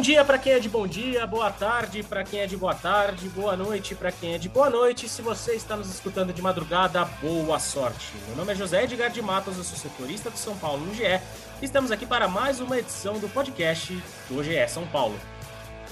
Bom 0.00 0.02
dia 0.02 0.24
para 0.24 0.38
quem 0.38 0.54
é 0.54 0.58
de 0.58 0.66
bom 0.66 0.86
dia, 0.86 1.26
boa 1.26 1.50
tarde 1.50 2.02
para 2.02 2.24
quem 2.24 2.40
é 2.40 2.46
de 2.46 2.56
boa 2.56 2.74
tarde, 2.74 3.28
boa 3.28 3.54
noite 3.54 3.94
para 3.94 4.10
quem 4.10 4.32
é 4.32 4.38
de 4.38 4.48
boa 4.48 4.70
noite. 4.70 5.06
Se 5.06 5.20
você 5.20 5.52
está 5.52 5.76
nos 5.76 5.90
escutando 5.90 6.32
de 6.32 6.40
madrugada, 6.40 7.04
boa 7.20 7.58
sorte. 7.58 8.14
Meu 8.26 8.34
nome 8.34 8.50
é 8.50 8.54
José 8.54 8.84
Edgar 8.84 9.10
de 9.10 9.20
Matos, 9.20 9.58
eu 9.58 9.62
sou 9.62 9.76
setorista 9.76 10.30
do 10.30 10.38
São 10.38 10.56
Paulo 10.56 10.86
no 10.86 10.94
GE. 10.94 11.20
Estamos 11.60 11.90
aqui 11.90 12.06
para 12.06 12.26
mais 12.26 12.60
uma 12.60 12.78
edição 12.78 13.18
do 13.18 13.28
podcast 13.28 13.92
do 14.26 14.42
GE 14.42 14.66
São 14.68 14.86
Paulo. 14.86 15.20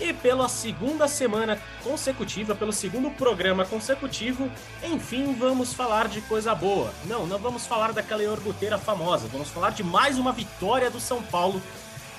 E 0.01 0.11
pela 0.15 0.49
segunda 0.49 1.07
semana 1.07 1.61
consecutiva, 1.85 2.55
pelo 2.55 2.73
segundo 2.73 3.11
programa 3.11 3.67
consecutivo, 3.67 4.51
enfim, 4.83 5.35
vamos 5.35 5.75
falar 5.75 6.09
de 6.09 6.23
coisa 6.23 6.55
boa. 6.55 6.95
Não, 7.05 7.27
não 7.27 7.37
vamos 7.37 7.67
falar 7.67 7.93
daquela 7.93 8.23
iorguteira 8.23 8.79
famosa, 8.79 9.29
vamos 9.31 9.51
falar 9.51 9.69
de 9.69 9.85
mais 9.85 10.19
uma 10.19 10.33
vitória 10.33 10.91
do 10.91 10.99
São 10.99 11.23
Paulo 11.23 11.61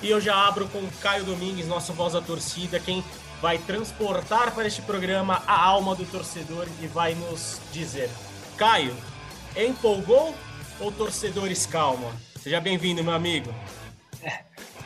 e 0.02 0.10
eu 0.10 0.20
já 0.20 0.46
abro 0.46 0.68
com 0.68 0.86
Caio 1.00 1.24
Domingues, 1.24 1.66
nosso 1.66 1.92
voz 1.92 2.12
da 2.12 2.20
torcida, 2.20 2.80
quem 2.80 3.04
vai 3.40 3.58
transportar 3.58 4.54
para 4.54 4.66
este 4.66 4.82
programa 4.82 5.42
a 5.46 5.62
alma 5.62 5.94
do 5.94 6.04
torcedor 6.04 6.66
e 6.80 6.86
vai 6.86 7.14
nos 7.14 7.60
dizer: 7.72 8.10
Caio, 8.56 8.94
empolgou 9.56 10.34
ou 10.78 10.90
torcedores 10.92 11.66
calma? 11.66 12.10
Seja 12.40 12.60
bem-vindo, 12.60 13.04
meu 13.04 13.12
amigo. 13.12 13.54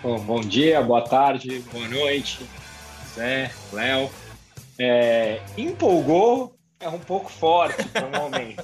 Bom, 0.03 0.19
bom 0.19 0.41
dia, 0.41 0.83
boa 0.83 1.03
tarde, 1.03 1.61
boa 1.73 1.89
noite, 1.89 2.47
Zé, 3.15 3.51
Léo. 3.73 4.11
É, 4.79 5.41
empolgou 5.57 6.55
é 6.85 6.89
um 6.89 6.99
pouco 6.99 7.31
forte 7.31 7.83
para 7.89 8.07
o 8.07 8.11
momento. 8.11 8.63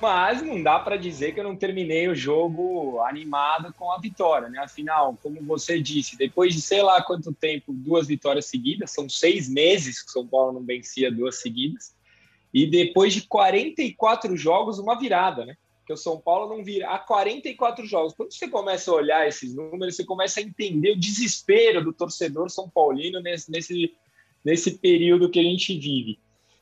Mas 0.00 0.42
não 0.42 0.62
dá 0.62 0.78
para 0.78 0.96
dizer 0.96 1.32
que 1.32 1.40
eu 1.40 1.44
não 1.44 1.56
terminei 1.56 2.08
o 2.08 2.14
jogo 2.14 3.00
animado 3.00 3.72
com 3.74 3.90
a 3.90 3.98
vitória, 3.98 4.48
né? 4.48 4.58
Afinal, 4.58 5.16
como 5.22 5.40
você 5.42 5.80
disse, 5.80 6.16
depois 6.16 6.54
de 6.54 6.60
sei 6.60 6.82
lá 6.82 7.02
quanto 7.02 7.32
tempo, 7.32 7.72
duas 7.72 8.06
vitórias 8.06 8.46
seguidas, 8.46 8.90
são 8.90 9.08
seis 9.08 9.48
meses 9.48 10.02
que 10.02 10.10
o 10.10 10.12
São 10.12 10.26
Paulo 10.26 10.52
não 10.52 10.62
vencia 10.62 11.10
duas 11.10 11.40
seguidas, 11.40 11.94
e 12.52 12.66
depois 12.66 13.14
de 13.14 13.22
44 13.22 14.36
jogos, 14.36 14.78
uma 14.78 14.98
virada, 14.98 15.46
né? 15.46 15.56
Que 15.86 15.92
o 15.92 15.96
São 15.96 16.20
Paulo 16.20 16.54
não 16.54 16.64
vira 16.64 16.90
há 16.90 16.98
44 16.98 17.86
jogos. 17.86 18.12
Quando 18.12 18.32
você 18.32 18.48
começa 18.48 18.90
a 18.90 18.94
olhar 18.94 19.26
esses 19.26 19.54
números, 19.54 19.96
você 19.96 20.04
começa 20.04 20.40
a 20.40 20.42
entender 20.42 20.92
o 20.92 21.00
desespero 21.00 21.82
do 21.82 21.92
torcedor 21.92 22.50
são 22.50 22.68
paulino 22.68 23.20
nesse, 23.20 23.50
nesse, 23.50 23.94
nesse 24.44 24.78
período 24.78 25.30
que 25.30 25.40
a 25.40 25.42
gente 25.42 25.76
vive. 25.78 26.18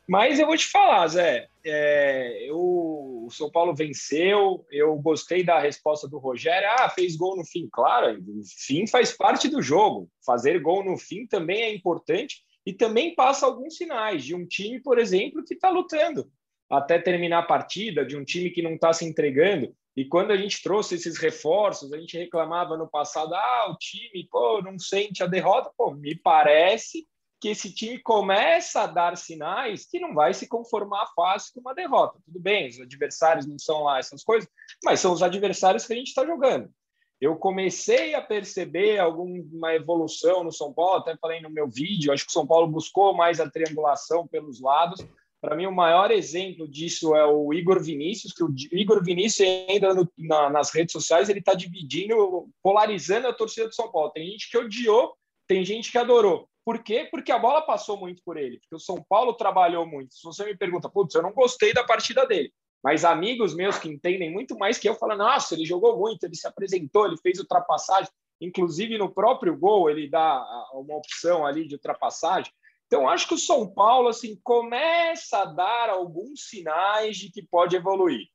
Mas 0.08 0.38
eu 0.38 0.46
vou 0.46 0.56
te 0.56 0.66
falar, 0.66 1.06
Zé, 1.08 1.48
é, 1.62 2.48
eu, 2.48 2.56
o 2.56 3.28
São 3.30 3.50
Paulo 3.50 3.74
venceu, 3.74 4.64
eu 4.70 4.96
gostei 4.96 5.44
da 5.44 5.58
resposta 5.58 6.08
do 6.08 6.16
Rogério. 6.16 6.66
Ah, 6.78 6.88
fez 6.88 7.14
gol 7.14 7.36
no 7.36 7.44
fim. 7.44 7.68
Claro, 7.70 8.18
o 8.18 8.42
fim 8.66 8.86
faz 8.86 9.12
parte 9.12 9.48
do 9.48 9.60
jogo. 9.60 10.08
Fazer 10.24 10.60
gol 10.60 10.82
no 10.82 10.96
fim 10.96 11.26
também 11.26 11.60
é 11.60 11.74
importante 11.74 12.42
e 12.64 12.72
também 12.72 13.14
passa 13.14 13.44
alguns 13.44 13.76
sinais 13.76 14.24
de 14.24 14.34
um 14.34 14.46
time, 14.46 14.80
por 14.80 14.98
exemplo, 14.98 15.44
que 15.44 15.52
está 15.52 15.68
lutando 15.68 16.30
até 16.70 16.98
terminar 16.98 17.40
a 17.40 17.46
partida, 17.46 18.04
de 18.04 18.16
um 18.16 18.24
time 18.24 18.50
que 18.50 18.62
não 18.62 18.74
está 18.74 18.94
se 18.94 19.04
entregando. 19.04 19.74
E 19.94 20.06
quando 20.06 20.30
a 20.30 20.36
gente 20.38 20.62
trouxe 20.62 20.94
esses 20.94 21.18
reforços, 21.18 21.92
a 21.92 21.98
gente 21.98 22.16
reclamava 22.16 22.78
no 22.78 22.88
passado, 22.88 23.34
ah, 23.34 23.70
o 23.70 23.76
time, 23.76 24.26
pô, 24.30 24.62
não 24.62 24.78
sente 24.78 25.22
a 25.22 25.26
derrota. 25.26 25.70
Pô, 25.76 25.92
me 25.92 26.14
parece 26.14 27.06
que 27.40 27.48
esse 27.48 27.72
time 27.72 27.98
começa 27.98 28.82
a 28.82 28.86
dar 28.86 29.16
sinais 29.16 29.86
que 29.86 30.00
não 30.00 30.14
vai 30.14 30.34
se 30.34 30.48
conformar 30.48 31.06
fácil 31.14 31.54
com 31.54 31.60
uma 31.60 31.74
derrota. 31.74 32.18
Tudo 32.24 32.40
bem, 32.40 32.68
os 32.68 32.80
adversários 32.80 33.46
não 33.46 33.58
são 33.58 33.84
lá 33.84 33.98
essas 33.98 34.24
coisas, 34.24 34.48
mas 34.84 35.00
são 35.00 35.12
os 35.12 35.22
adversários 35.22 35.86
que 35.86 35.92
a 35.92 35.96
gente 35.96 36.08
está 36.08 36.26
jogando. 36.26 36.70
Eu 37.20 37.36
comecei 37.36 38.14
a 38.14 38.22
perceber 38.22 38.98
alguma 38.98 39.74
evolução 39.74 40.44
no 40.44 40.52
São 40.52 40.72
Paulo, 40.72 41.00
até 41.00 41.16
falei 41.16 41.40
no 41.40 41.50
meu 41.50 41.68
vídeo, 41.68 42.12
acho 42.12 42.24
que 42.24 42.30
o 42.30 42.32
São 42.32 42.46
Paulo 42.46 42.68
buscou 42.68 43.12
mais 43.12 43.40
a 43.40 43.50
triangulação 43.50 44.26
pelos 44.26 44.60
lados. 44.60 45.04
Para 45.40 45.56
mim, 45.56 45.66
o 45.66 45.74
maior 45.74 46.10
exemplo 46.10 46.68
disso 46.68 47.14
é 47.14 47.24
o 47.24 47.52
Igor 47.52 47.82
Vinícius, 47.82 48.32
que 48.32 48.42
o 48.42 48.52
Igor 48.72 49.04
Vinícius 49.04 49.48
ainda 49.68 49.94
no, 49.94 50.08
na, 50.16 50.50
nas 50.50 50.70
redes 50.72 50.92
sociais 50.92 51.28
ele 51.28 51.38
está 51.40 51.54
dividindo, 51.54 52.48
polarizando 52.62 53.28
a 53.28 53.32
torcida 53.32 53.68
do 53.68 53.74
São 53.74 53.90
Paulo. 53.90 54.10
Tem 54.10 54.26
gente 54.26 54.50
que 54.50 54.58
odiou, 54.58 55.14
tem 55.46 55.64
gente 55.64 55.90
que 55.90 55.98
adorou. 55.98 56.48
Por 56.68 56.82
quê? 56.82 57.08
Porque 57.10 57.32
a 57.32 57.38
bola 57.38 57.62
passou 57.62 57.96
muito 57.96 58.22
por 58.22 58.36
ele, 58.36 58.58
porque 58.60 58.74
o 58.74 58.78
São 58.78 59.02
Paulo 59.02 59.32
trabalhou 59.32 59.86
muito. 59.86 60.12
Se 60.12 60.22
você 60.22 60.44
me 60.44 60.54
pergunta, 60.54 60.86
putz, 60.86 61.14
eu 61.14 61.22
não 61.22 61.32
gostei 61.32 61.72
da 61.72 61.82
partida 61.82 62.26
dele, 62.26 62.52
mas 62.84 63.06
amigos 63.06 63.56
meus 63.56 63.78
que 63.78 63.88
entendem 63.88 64.30
muito 64.30 64.54
mais 64.58 64.76
que 64.76 64.86
eu 64.86 64.94
falam, 64.94 65.16
nossa, 65.16 65.54
ele 65.54 65.64
jogou 65.64 65.96
muito, 65.96 66.24
ele 66.24 66.34
se 66.34 66.46
apresentou, 66.46 67.06
ele 67.06 67.16
fez 67.22 67.38
ultrapassagem, 67.38 68.12
inclusive 68.38 68.98
no 68.98 69.10
próprio 69.10 69.56
gol 69.56 69.88
ele 69.88 70.10
dá 70.10 70.44
uma 70.74 70.94
opção 70.94 71.46
ali 71.46 71.66
de 71.66 71.76
ultrapassagem. 71.76 72.52
Então 72.86 73.08
acho 73.08 73.26
que 73.26 73.34
o 73.34 73.38
São 73.38 73.72
Paulo 73.72 74.08
assim 74.08 74.38
começa 74.44 75.38
a 75.38 75.44
dar 75.46 75.88
alguns 75.88 76.50
sinais 76.50 77.16
de 77.16 77.32
que 77.32 77.42
pode 77.42 77.76
evoluir. 77.76 78.26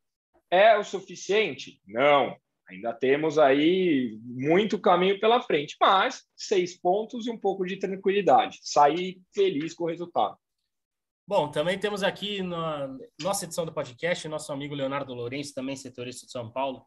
É 0.50 0.76
o 0.76 0.84
suficiente? 0.84 1.80
Não, 1.86 2.36
Ainda 2.74 2.92
temos 2.92 3.38
aí 3.38 4.20
muito 4.24 4.80
caminho 4.80 5.20
pela 5.20 5.42
frente, 5.42 5.76
mas 5.80 6.24
seis 6.36 6.76
pontos 6.80 7.28
e 7.28 7.30
um 7.30 7.38
pouco 7.38 7.66
de 7.66 7.78
tranquilidade. 7.78 8.60
Sair 8.64 9.22
feliz 9.34 9.74
com 9.74 9.84
o 9.84 9.88
resultado. 9.88 10.36
Bom, 11.26 11.50
também 11.50 11.80
temos 11.80 12.04
aqui 12.04 12.42
na 12.42 12.90
nossa 13.22 13.46
edição 13.46 13.66
do 13.66 13.74
podcast 13.74 14.28
nosso 14.28 14.52
amigo 14.52 14.76
Leonardo 14.76 15.14
Lourenço, 15.14 15.54
também 15.54 15.76
setorista 15.76 16.26
de 16.26 16.32
São 16.32 16.52
Paulo. 16.52 16.86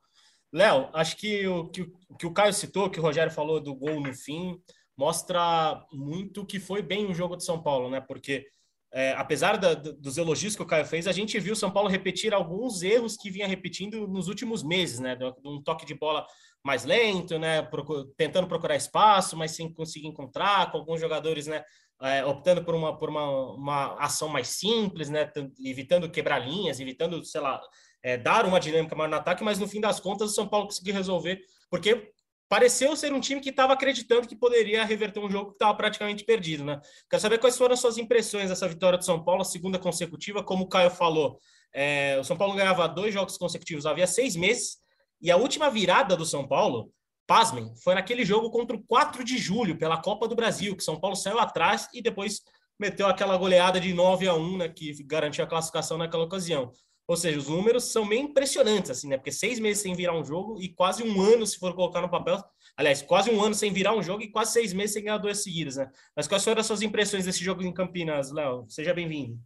Léo, 0.52 0.90
acho 0.92 1.16
que 1.16 1.46
o 1.46 1.68
que, 1.68 1.90
que 2.18 2.26
o 2.26 2.32
Caio 2.32 2.52
citou, 2.52 2.90
que 2.90 3.00
o 3.00 3.02
Rogério 3.02 3.32
falou 3.32 3.60
do 3.60 3.74
gol 3.74 4.00
no 4.00 4.12
fim, 4.12 4.60
mostra 4.96 5.84
muito 5.92 6.44
que 6.44 6.58
foi 6.58 6.82
bem 6.82 7.06
o 7.06 7.14
jogo 7.14 7.36
de 7.36 7.44
São 7.44 7.62
Paulo, 7.62 7.88
né? 7.88 8.00
Porque 8.00 8.46
é, 8.96 9.12
apesar 9.12 9.58
da, 9.58 9.74
dos 9.74 10.16
elogios 10.16 10.56
que 10.56 10.62
o 10.62 10.66
Caio 10.66 10.86
fez, 10.86 11.06
a 11.06 11.12
gente 11.12 11.38
viu 11.38 11.52
o 11.52 11.56
São 11.56 11.70
Paulo 11.70 11.86
repetir 11.86 12.32
alguns 12.32 12.82
erros 12.82 13.14
que 13.14 13.30
vinha 13.30 13.46
repetindo 13.46 14.08
nos 14.08 14.26
últimos 14.26 14.62
meses, 14.62 14.98
né? 14.98 15.18
Um 15.44 15.62
toque 15.62 15.84
de 15.84 15.92
bola 15.92 16.26
mais 16.64 16.86
lento, 16.86 17.38
né? 17.38 17.68
Tentando 18.16 18.48
procurar 18.48 18.74
espaço, 18.74 19.36
mas 19.36 19.50
sem 19.50 19.70
conseguir 19.70 20.06
encontrar, 20.06 20.72
com 20.72 20.78
alguns 20.78 20.98
jogadores, 20.98 21.46
né? 21.46 21.62
É, 22.00 22.24
optando 22.24 22.64
por 22.64 22.74
uma 22.74 22.98
por 22.98 23.10
uma, 23.10 23.52
uma 23.52 23.94
ação 23.98 24.30
mais 24.30 24.48
simples, 24.48 25.10
né? 25.10 25.30
Evitando 25.62 26.10
quebrar 26.10 26.38
linhas, 26.38 26.80
evitando, 26.80 27.22
sei 27.22 27.42
lá, 27.42 27.60
é, 28.02 28.16
dar 28.16 28.46
uma 28.46 28.58
dinâmica 28.58 28.96
maior 28.96 29.10
no 29.10 29.16
ataque, 29.16 29.44
mas 29.44 29.58
no 29.58 29.68
fim 29.68 29.80
das 29.80 30.00
contas 30.00 30.30
o 30.30 30.34
São 30.34 30.48
Paulo 30.48 30.68
conseguiu 30.68 30.94
resolver, 30.94 31.38
porque 31.68 32.14
pareceu 32.48 32.96
ser 32.96 33.12
um 33.12 33.20
time 33.20 33.40
que 33.40 33.50
estava 33.50 33.72
acreditando 33.72 34.28
que 34.28 34.36
poderia 34.36 34.84
reverter 34.84 35.20
um 35.20 35.30
jogo 35.30 35.50
que 35.50 35.56
estava 35.56 35.74
praticamente 35.74 36.24
perdido, 36.24 36.64
né? 36.64 36.80
Quero 37.10 37.20
saber 37.20 37.38
quais 37.38 37.56
foram 37.56 37.74
as 37.74 37.80
suas 37.80 37.98
impressões 37.98 38.48
dessa 38.48 38.68
vitória 38.68 38.98
do 38.98 39.04
São 39.04 39.22
Paulo, 39.22 39.42
a 39.42 39.44
segunda 39.44 39.78
consecutiva, 39.78 40.42
como 40.42 40.64
o 40.64 40.68
Caio 40.68 40.90
falou. 40.90 41.38
É, 41.72 42.16
o 42.18 42.24
São 42.24 42.36
Paulo 42.36 42.54
ganhava 42.54 42.88
dois 42.88 43.12
jogos 43.12 43.36
consecutivos 43.36 43.86
havia 43.86 44.06
seis 44.06 44.36
meses, 44.36 44.78
e 45.20 45.30
a 45.30 45.36
última 45.36 45.70
virada 45.70 46.16
do 46.16 46.24
São 46.24 46.46
Paulo, 46.46 46.92
pasmem, 47.26 47.74
foi 47.82 47.94
naquele 47.94 48.24
jogo 48.24 48.50
contra 48.50 48.76
o 48.76 48.82
4 48.84 49.24
de 49.24 49.36
julho, 49.36 49.76
pela 49.76 50.00
Copa 50.00 50.28
do 50.28 50.36
Brasil, 50.36 50.76
que 50.76 50.84
São 50.84 51.00
Paulo 51.00 51.16
saiu 51.16 51.38
atrás 51.38 51.88
e 51.92 52.00
depois 52.00 52.42
meteu 52.78 53.06
aquela 53.06 53.36
goleada 53.36 53.80
de 53.80 53.92
9 53.92 54.28
a 54.28 54.34
1, 54.34 54.58
né, 54.58 54.68
que 54.68 55.02
garantiu 55.04 55.44
a 55.44 55.48
classificação 55.48 55.98
naquela 55.98 56.24
ocasião. 56.24 56.72
Ou 57.08 57.16
seja, 57.16 57.38
os 57.38 57.48
números 57.48 57.84
são 57.84 58.04
meio 58.04 58.22
impressionantes, 58.22 58.90
assim, 58.90 59.08
né? 59.08 59.16
Porque 59.16 59.30
seis 59.30 59.60
meses 59.60 59.80
sem 59.80 59.94
virar 59.94 60.18
um 60.18 60.24
jogo 60.24 60.60
e 60.60 60.68
quase 60.68 61.04
um 61.04 61.20
ano, 61.20 61.46
se 61.46 61.56
for 61.56 61.72
colocar 61.74 62.00
no 62.00 62.10
papel. 62.10 62.42
Aliás, 62.76 63.00
quase 63.00 63.30
um 63.30 63.40
ano 63.40 63.54
sem 63.54 63.72
virar 63.72 63.94
um 63.94 64.02
jogo 64.02 64.22
e 64.22 64.30
quase 64.30 64.52
seis 64.52 64.72
meses 64.72 64.94
sem 64.94 65.04
ganhar 65.04 65.18
duas 65.18 65.42
seguidas, 65.42 65.76
né? 65.76 65.88
Mas 66.16 66.26
quais 66.26 66.42
foram 66.42 66.60
as 66.60 66.66
suas 66.66 66.82
impressões 66.82 67.24
desse 67.24 67.44
jogo 67.44 67.62
em 67.62 67.72
Campinas, 67.72 68.32
Léo? 68.32 68.66
Seja 68.68 68.92
bem-vindo. 68.92 69.38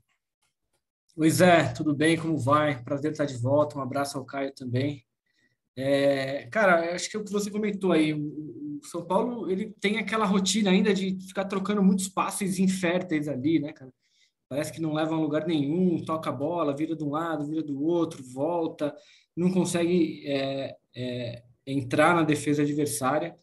Oi, 1.16 1.30
Zé, 1.30 1.72
tudo 1.74 1.94
bem? 1.94 2.16
Como 2.16 2.38
vai? 2.38 2.82
Prazer 2.82 3.12
estar 3.12 3.26
de 3.26 3.36
volta. 3.36 3.78
Um 3.78 3.82
abraço 3.82 4.16
ao 4.16 4.24
Caio 4.24 4.54
também. 4.54 5.04
É, 5.76 6.46
cara, 6.50 6.94
acho 6.94 7.10
que 7.10 7.16
é 7.16 7.20
o 7.20 7.24
que 7.24 7.32
você 7.32 7.50
comentou 7.50 7.92
aí, 7.92 8.12
o 8.12 8.80
São 8.84 9.06
Paulo 9.06 9.50
ele 9.50 9.74
tem 9.80 9.98
aquela 9.98 10.24
rotina 10.24 10.70
ainda 10.70 10.92
de 10.92 11.18
ficar 11.26 11.44
trocando 11.44 11.82
muitos 11.82 12.08
passes 12.08 12.58
inférteis 12.58 13.28
ali, 13.28 13.60
né, 13.60 13.72
cara? 13.72 13.92
Parece 14.50 14.72
que 14.72 14.82
não 14.82 14.92
leva 14.92 15.14
a 15.14 15.18
lugar 15.18 15.46
nenhum, 15.46 16.04
toca 16.04 16.28
a 16.28 16.32
bola, 16.32 16.76
vira 16.76 16.96
de 16.96 17.04
um 17.04 17.10
lado, 17.10 17.46
vira 17.46 17.62
do 17.62 17.80
outro, 17.84 18.20
volta, 18.20 18.92
não 19.36 19.48
consegue 19.52 20.26
é, 20.26 20.76
é, 20.92 21.44
entrar 21.64 22.16
na 22.16 22.24
defesa 22.24 22.62
adversária. 22.62 23.36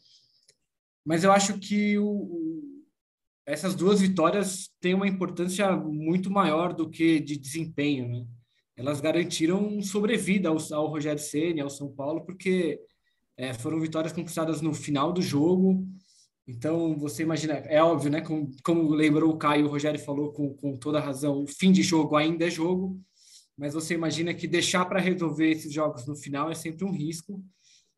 Mas 1.06 1.24
eu 1.24 1.31
acho 1.31 1.57
que 1.59 1.98
o, 1.98 2.83
essas 3.45 3.74
duas 3.74 4.01
vitórias 4.01 4.69
têm 4.81 4.94
uma 4.94 5.07
importância 5.07 5.71
muito 5.77 6.30
maior 6.30 6.74
do 6.74 6.89
que 6.89 7.21
de 7.21 7.38
desempenho, 7.38 8.09
né? 8.09 8.27
Elas 8.75 9.00
garantiram 9.00 9.81
sobrevida 9.81 10.50
ao, 10.50 10.57
ao 10.74 10.88
Rogério 10.88 11.21
Ceni, 11.21 11.62
ao 11.62 11.69
São 11.69 11.89
Paulo, 11.89 12.25
porque 12.25 12.81
é, 13.38 13.54
foram 13.54 13.80
vitórias 13.80 14.12
conquistadas 14.12 14.62
no 14.62 14.74
final 14.74 15.13
do 15.13 15.21
jogo. 15.21 15.88
Então, 16.47 16.97
você 16.97 17.23
imagina, 17.23 17.55
é 17.55 17.83
óbvio, 17.83 18.09
né? 18.09 18.21
Como, 18.21 18.49
como 18.63 18.89
lembrou 18.89 19.31
o 19.31 19.38
Caio, 19.38 19.65
o 19.65 19.69
Rogério 19.69 19.99
falou 19.99 20.31
com, 20.31 20.53
com 20.53 20.77
toda 20.77 20.99
razão, 20.99 21.44
o 21.44 21.47
fim 21.47 21.71
de 21.71 21.83
jogo 21.83 22.15
ainda 22.15 22.47
é 22.47 22.49
jogo, 22.49 22.99
mas 23.57 23.73
você 23.73 23.95
imagina 23.95 24.33
que 24.33 24.47
deixar 24.47 24.85
para 24.85 24.99
resolver 24.99 25.51
esses 25.51 25.73
jogos 25.73 26.07
no 26.07 26.15
final 26.15 26.49
é 26.49 26.55
sempre 26.55 26.85
um 26.85 26.91
risco 26.91 27.44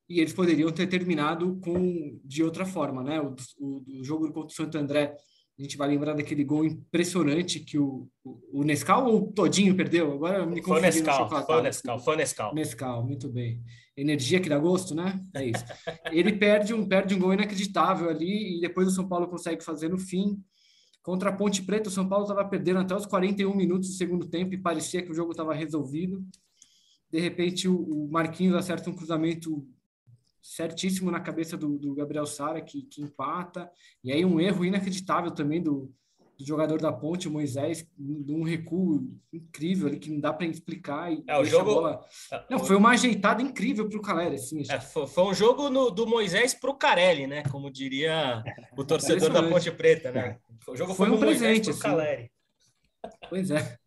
e 0.09 0.19
eles 0.19 0.33
poderiam 0.33 0.71
ter 0.71 0.87
terminado 0.87 1.59
com 1.61 2.19
de 2.25 2.43
outra 2.43 2.65
forma, 2.65 3.03
né? 3.03 3.21
O, 3.21 3.35
o, 3.59 3.99
o 3.99 4.03
jogo 4.03 4.25
contra 4.31 4.47
o 4.47 4.55
Santo 4.55 4.77
André 4.77 5.15
a 5.59 5.61
gente 5.61 5.75
vai 5.75 5.89
lembrar 5.89 6.13
daquele 6.13 6.43
gol 6.43 6.63
impressionante 6.63 7.59
que 7.59 7.77
o, 7.77 8.07
o, 8.23 8.61
o 8.61 8.63
Nescau 8.63 9.07
ou 9.07 9.23
o 9.23 9.31
Todinho 9.33 9.75
perdeu? 9.75 10.13
Agora 10.13 10.45
me 10.45 10.61
confundi 10.61 10.79
foi 10.79 10.81
Nescau, 10.81 11.29
foi 11.45 11.61
Nescau, 11.61 11.99
foi 11.99 12.15
Nescau. 12.15 12.55
Nescau, 12.55 13.05
muito 13.05 13.27
bem. 13.27 13.61
Energia 13.99 14.39
que 14.39 14.49
dá 14.49 14.57
gosto, 14.57 14.95
né? 14.95 15.23
É 15.33 15.45
isso. 15.45 15.63
Ele 16.11 16.33
perde 16.33 16.73
um, 16.73 16.87
perde 16.87 17.15
um 17.15 17.19
gol 17.19 17.33
inacreditável 17.33 18.09
ali 18.09 18.57
e 18.57 18.61
depois 18.61 18.87
o 18.87 18.91
São 18.91 19.07
Paulo 19.07 19.27
consegue 19.27 19.63
fazer 19.63 19.89
no 19.89 19.97
fim. 19.97 20.41
Contra 21.01 21.29
a 21.29 21.33
Ponte 21.33 21.63
Preta, 21.63 21.89
o 21.89 21.91
São 21.91 22.07
Paulo 22.07 22.25
estava 22.25 22.47
perdendo 22.47 22.79
até 22.79 22.95
os 22.95 23.05
41 23.05 23.55
minutos 23.55 23.89
do 23.89 23.95
segundo 23.95 24.27
tempo 24.27 24.53
e 24.53 24.57
parecia 24.57 25.01
que 25.01 25.11
o 25.11 25.15
jogo 25.15 25.31
estava 25.31 25.53
resolvido. 25.53 26.23
De 27.11 27.19
repente, 27.19 27.67
o, 27.67 27.75
o 27.75 28.11
Marquinhos 28.11 28.55
acerta 28.55 28.89
um 28.89 28.95
cruzamento 28.95 29.67
certíssimo 30.41 31.11
na 31.11 31.19
cabeça 31.19 31.57
do, 31.57 31.77
do 31.77 31.93
Gabriel 31.93 32.25
Sara, 32.25 32.61
que, 32.61 32.83
que, 32.83 33.01
empata. 33.01 33.69
E 34.03 34.11
aí 34.11 34.23
um 34.23 34.39
erro 34.39 34.63
inacreditável 34.63 35.31
também 35.31 35.61
do, 35.61 35.91
do 36.39 36.45
jogador 36.45 36.79
da 36.79 36.91
ponte, 36.93 37.27
o 37.27 37.31
Moisés, 37.31 37.85
de 37.97 38.31
um 38.31 38.43
recuo 38.43 39.13
incrível 39.31 39.89
ali 39.89 39.99
que 39.99 40.09
não 40.09 40.21
dá 40.21 40.31
para 40.31 40.47
explicar. 40.47 41.11
é, 41.27 41.37
o 41.37 41.43
jogo. 41.43 41.73
Bola... 41.73 42.05
É, 42.31 42.45
não, 42.49 42.59
foi 42.59 42.77
uma 42.77 42.91
ajeitada 42.91 43.41
incrível 43.41 43.89
para 43.89 43.99
o 43.99 44.01
Caleri. 44.01 44.35
Assim, 44.35 44.63
é, 44.69 44.79
foi, 44.79 45.23
um 45.25 45.33
jogo 45.33 45.69
no, 45.69 45.91
do 45.91 46.07
Moisés 46.07 46.53
para 46.53 46.69
o 46.69 46.75
Carelli, 46.75 47.27
né? 47.27 47.43
Como 47.51 47.69
diria 47.69 48.41
o 48.77 48.85
torcedor 48.85 49.33
da 49.33 49.43
Ponte 49.43 49.69
Preta, 49.69 50.13
né? 50.13 50.39
O 50.65 50.77
jogo 50.77 50.93
foi, 50.93 51.07
foi 51.07 51.17
um 51.17 51.19
presente. 51.19 51.71
Assim. 51.71 51.81
Caleri. 51.81 52.31
Pois 53.29 53.51
é. 53.51 53.77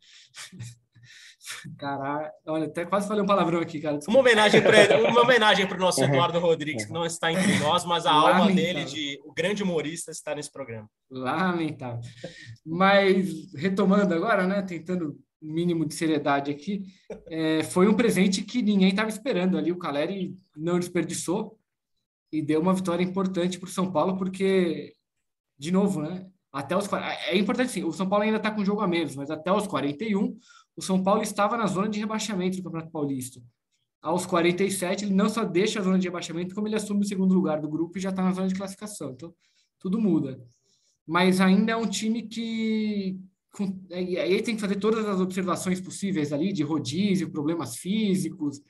Caralho, 1.79 2.31
olha, 2.47 2.67
até 2.67 2.85
quase 2.85 3.09
falei 3.09 3.23
um 3.23 3.27
palavrão 3.27 3.61
aqui, 3.61 3.81
cara. 3.81 3.99
Uma 4.09 4.21
homenagem 4.21 4.63
para 4.63 5.11
uma 5.11 5.21
homenagem 5.23 5.67
para 5.67 5.77
o 5.77 5.81
nosso 5.81 6.03
Eduardo 6.03 6.39
Rodrigues, 6.39 6.85
que 6.85 6.93
não 6.93 7.05
está 7.05 7.33
entre 7.33 7.59
nós, 7.59 7.85
mas 7.85 8.07
a 8.07 8.13
Lamentável. 8.13 8.43
alma 8.43 8.55
dele, 8.55 8.85
de 8.85 9.21
o 9.25 9.33
grande 9.33 9.63
humorista, 9.63 10.11
está 10.11 10.35
nesse 10.35 10.51
programa. 10.51 10.89
Lamentável. 11.11 12.01
Mas, 12.65 13.53
retomando 13.55 14.15
agora, 14.15 14.47
né, 14.47 14.63
tentando 14.63 15.19
um 15.43 15.53
mínimo 15.53 15.85
de 15.85 15.95
seriedade 15.95 16.51
aqui, 16.51 16.85
é, 17.29 17.63
foi 17.65 17.89
um 17.89 17.95
presente 17.95 18.43
que 18.43 18.63
ninguém 18.63 18.91
estava 18.91 19.09
esperando 19.09 19.59
ali. 19.59 19.73
O 19.73 19.79
Caleri 19.79 20.37
não 20.57 20.79
desperdiçou 20.79 21.59
e 22.33 22.41
deu 22.41 22.61
uma 22.61 22.75
vitória 22.75 23.03
importante 23.03 23.59
para 23.59 23.69
o 23.69 23.73
São 23.73 23.93
Paulo, 23.93 24.17
porque, 24.17 24.95
de 25.59 25.71
novo, 25.71 26.01
né? 26.01 26.27
Até 26.53 26.77
os 26.77 26.87
é 27.29 27.37
importante 27.39 27.73
sim, 27.73 27.83
o 27.83 27.93
São 27.93 28.07
Paulo 28.07 28.25
ainda 28.25 28.37
está 28.37 28.51
com 28.51 28.65
jogo 28.65 28.83
a 28.83 28.87
menos, 28.87 29.17
mas 29.17 29.31
até 29.31 29.51
os 29.51 29.67
41 29.67 30.37
o 30.77 30.83
São 30.83 31.03
Paulo 31.03 31.23
estava 31.23 31.57
na 31.57 31.67
zona 31.67 31.89
de 31.89 32.01
rebaixamento 32.01 32.57
do 32.57 32.63
Campeonato 32.63 32.91
Paulista. 32.91 33.41
Aos 34.01 34.27
47, 34.27 35.05
ele 35.05 35.15
não 35.15 35.29
só 35.29 35.45
deixa 35.45 35.79
a 35.79 35.83
zona 35.83 35.99
de 35.99 36.09
rebaixamento, 36.09 36.55
como 36.55 36.67
ele 36.67 36.77
assume 36.77 37.03
o 37.03 37.09
segundo 37.09 37.35
lugar 37.35 37.61
do 37.61 37.69
grupo 37.69 37.97
e 37.97 38.01
já 38.01 38.11
está 38.11 38.23
na 38.23 38.33
zona 38.33 38.49
de 38.49 38.55
classificação. 38.55 39.13
Então, 39.13 39.35
tudo 39.79 40.01
muda. 40.01 40.41
Mas 41.07 41.41
ainda 41.41 41.73
é 41.73 41.77
um 41.77 41.87
time 41.87 42.23
que. 42.23 43.19
Aí 43.93 44.43
tem 44.43 44.55
que 44.55 44.61
fazer 44.61 44.77
todas 44.77 45.07
as 45.07 45.21
observações 45.21 45.81
possíveis 45.81 46.33
ali, 46.33 46.53
de 46.53 46.63
rodízio, 46.63 47.31
problemas 47.31 47.77
físicos, 47.77 48.63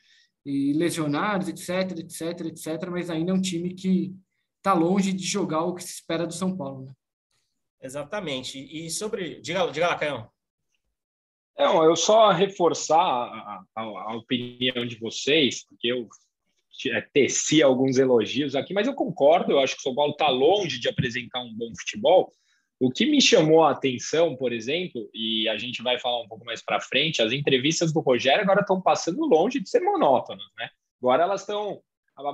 e 0.45 0.73
lesionados, 0.73 1.49
etc, 1.49 1.99
etc, 1.99 2.47
etc. 2.47 2.91
Mas 2.91 3.09
ainda 3.09 3.31
é 3.31 3.35
um 3.35 3.41
time 3.41 3.75
que 3.75 4.15
está 4.59 4.75
longe 4.75 5.13
de 5.13 5.25
jogar 5.25 5.63
o 5.65 5.75
que 5.75 5.83
se 5.83 5.93
espera 5.93 6.27
do 6.27 6.35
São 6.35 6.57
Paulo. 6.57 6.87
Né? 6.87 6.93
Exatamente. 7.81 8.59
E 8.59 8.91
sobre. 8.91 9.41
Diga, 9.41 9.71
diga 9.71 9.89
lá, 9.89 9.97
Caio. 9.97 10.29
Não, 11.59 11.85
eu 11.85 11.95
só 11.95 12.31
reforçar 12.31 12.99
a, 12.99 13.65
a, 13.77 13.83
a, 13.83 14.17
opinião 14.17 14.87
de 14.87 14.99
vocês, 14.99 15.67
porque 15.67 15.89
eu 15.89 16.09
é, 16.87 17.01
teci 17.13 17.63
alguns 17.63 17.99
elogios 17.99 18.55
aqui, 18.55 18.73
mas 18.73 18.87
eu 18.87 18.95
concordo, 18.95 19.53
eu 19.53 19.61
acho 19.61 19.75
que 19.75 19.81
o 19.81 19.83
São 19.83 19.95
Paulo 19.95 20.13
está 20.13 20.29
longe 20.29 20.81
de 20.81 20.89
apresentar 20.89 21.41
um 21.41 21.55
bom 21.55 21.71
futebol. 21.79 22.33
O 22.81 22.91
que 22.91 23.07
me 23.07 23.21
chamou 23.21 23.63
a 23.63 23.71
atenção, 23.71 24.35
por 24.35 24.53
exemplo, 24.53 25.09
e 25.15 25.49
a 25.49 25.57
gente 25.57 25.83
vai 25.83 26.01
falar 26.01 26.21
um 26.23 26.29
pouco 26.29 26.45
mais 26.45 26.65
para 26.65 26.81
frente, 26.81 27.23
as 27.23 27.33
entrevistas 27.33 27.93
do 27.93 28.01
Rogério 28.01 28.43
agora 28.43 28.63
estão 28.63 28.81
passando 28.81 29.25
longe 29.25 29.61
de 29.61 29.69
ser 29.69 29.81
monótonas, 29.81 30.47
né? 30.59 30.69
Agora 31.01 31.23
elas 31.23 31.43
estão 31.43 31.81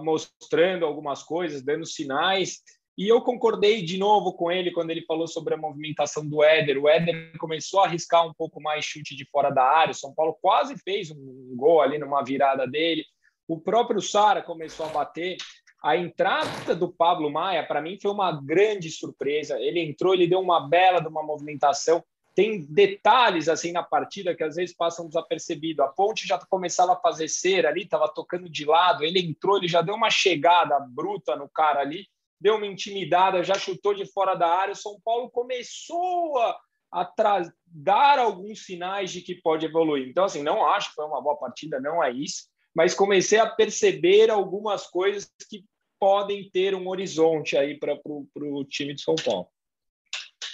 mostrando 0.03 0.85
algumas 0.85 1.23
coisas, 1.23 1.63
dando 1.63 1.85
sinais, 1.85 2.63
e 2.99 3.07
eu 3.07 3.21
concordei 3.21 3.81
de 3.81 3.97
novo 3.97 4.33
com 4.33 4.51
ele 4.51 4.73
quando 4.73 4.91
ele 4.91 5.03
falou 5.03 5.29
sobre 5.29 5.55
a 5.55 5.57
movimentação 5.57 6.29
do 6.29 6.43
Éder. 6.43 6.83
O 6.83 6.89
Éder 6.89 7.31
começou 7.39 7.79
a 7.79 7.85
arriscar 7.85 8.27
um 8.27 8.35
pouco 8.35 8.61
mais 8.61 8.85
chute 8.85 9.15
de 9.15 9.25
fora 9.25 9.51
da 9.51 9.63
área. 9.63 9.93
O 9.93 9.95
São 9.95 10.13
Paulo 10.13 10.37
quase 10.43 10.77
fez 10.77 11.09
um 11.13 11.55
gol 11.55 11.81
ali 11.81 11.97
numa 11.97 12.25
virada 12.25 12.67
dele. 12.67 13.05
O 13.47 13.57
próprio 13.57 14.03
Sara 14.03 14.43
começou 14.43 14.85
a 14.85 14.89
bater. 14.89 15.37
A 15.81 15.97
entrada 15.97 16.75
do 16.75 16.93
Pablo 16.93 17.31
Maia, 17.31 17.65
para 17.65 17.81
mim, 17.81 17.97
foi 18.03 18.11
uma 18.11 18.33
grande 18.33 18.91
surpresa. 18.91 19.61
Ele 19.61 19.79
entrou, 19.79 20.13
ele 20.13 20.27
deu 20.27 20.41
uma 20.41 20.69
bela 20.69 20.99
de 20.99 21.07
uma 21.07 21.23
movimentação. 21.23 22.03
Tem 22.35 22.67
detalhes 22.69 23.49
assim 23.49 23.71
na 23.71 23.85
partida 23.85 24.35
que 24.35 24.43
às 24.43 24.57
vezes 24.57 24.75
passam 24.75 25.07
desapercebido. 25.07 25.85
A 25.85 25.89
ponte 25.89 26.27
já 26.27 26.37
começava 26.51 26.95
a 26.95 27.01
fazer 27.01 27.29
cera 27.29 27.69
ali, 27.69 27.83
estava 27.83 28.09
tocando 28.09 28.49
de 28.49 28.65
lado. 28.65 29.05
Ele 29.05 29.21
entrou, 29.21 29.57
ele 29.57 29.69
já 29.69 29.83
deu 29.83 29.95
uma 29.95 30.11
chegada 30.11 30.81
bruta 30.81 31.37
no 31.37 31.49
cara 31.49 31.79
ali 31.79 32.05
deu 32.41 32.57
uma 32.57 32.67
intimidada, 32.67 33.43
já 33.43 33.55
chutou 33.55 33.95
de 33.95 34.07
fora 34.07 34.35
da 34.35 34.49
área. 34.49 34.73
O 34.73 34.77
São 34.77 35.01
Paulo 35.05 35.31
começou 35.31 36.39
a, 36.39 36.59
a 36.93 37.43
dar 37.67 38.19
alguns 38.19 38.65
sinais 38.65 39.11
de 39.11 39.21
que 39.21 39.35
pode 39.35 39.67
evoluir. 39.67 40.09
Então, 40.09 40.25
assim, 40.25 40.43
não 40.43 40.67
acho 40.67 40.91
que 40.91 40.95
foi 40.95 41.05
uma 41.05 41.21
boa 41.21 41.37
partida, 41.37 41.81
não 41.81 42.03
é 42.03 42.11
isso, 42.11 42.45
mas 42.75 42.95
comecei 42.95 43.39
a 43.39 43.49
perceber 43.49 44.31
algumas 44.31 44.87
coisas 44.87 45.31
que 45.49 45.65
podem 45.99 46.49
ter 46.51 46.75
um 46.75 46.89
horizonte 46.89 47.57
aí 47.57 47.79
para 47.79 47.99
o 48.05 48.65
time 48.65 48.95
de 48.95 49.03
São 49.03 49.17
Paulo. 49.17 49.49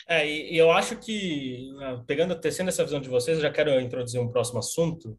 É, 0.06 0.26
e, 0.26 0.56
eu 0.56 0.70
acho 0.70 0.97
que, 0.97 1.70
né, 1.76 2.02
pegando, 2.06 2.38
tecendo 2.38 2.68
essa 2.68 2.85
visão 2.85 3.00
de 3.00 3.08
vocês, 3.08 3.38
eu 3.38 3.42
já 3.42 3.50
quero 3.50 3.80
introduzir 3.80 4.20
um 4.20 4.30
próximo 4.30 4.58
assunto 4.58 5.18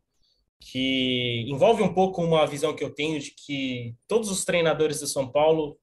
que 0.59 1.45
envolve 1.47 1.83
um 1.83 1.93
pouco 1.93 2.23
uma 2.23 2.45
visão 2.45 2.75
que 2.75 2.83
eu 2.83 2.93
tenho 2.93 3.19
de 3.19 3.31
que 3.31 3.95
todos 4.07 4.29
os 4.29 4.45
treinadores 4.45 4.99
de 4.99 5.07
São 5.07 5.31
Paulo 5.31 5.77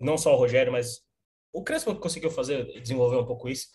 não 0.00 0.18
só 0.18 0.34
o 0.34 0.36
Rogério, 0.36 0.72
mas 0.72 1.00
o 1.52 1.62
Crespo 1.62 1.94
conseguiu 1.96 2.30
fazer, 2.30 2.64
desenvolver 2.80 3.16
um 3.16 3.26
pouco 3.26 3.48
isso. 3.48 3.68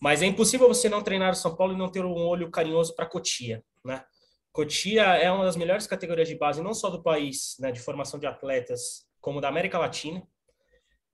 Mas 0.00 0.20
é 0.22 0.26
impossível 0.26 0.66
você 0.66 0.88
não 0.88 1.02
treinar 1.02 1.32
o 1.32 1.36
São 1.36 1.54
Paulo 1.54 1.72
e 1.72 1.76
não 1.76 1.90
ter 1.90 2.04
um 2.04 2.26
olho 2.26 2.50
carinhoso 2.50 2.94
para 2.94 3.06
Cotia, 3.06 3.64
né? 3.84 4.04
Cotia 4.52 5.02
é 5.02 5.30
uma 5.30 5.44
das 5.44 5.56
melhores 5.56 5.86
categorias 5.86 6.28
de 6.28 6.36
base, 6.36 6.62
não 6.62 6.74
só 6.74 6.90
do 6.90 7.02
país, 7.02 7.56
né, 7.58 7.72
de 7.72 7.80
formação 7.80 8.20
de 8.20 8.26
atletas, 8.26 9.06
como 9.18 9.40
da 9.40 9.48
América 9.48 9.78
Latina. 9.78 10.22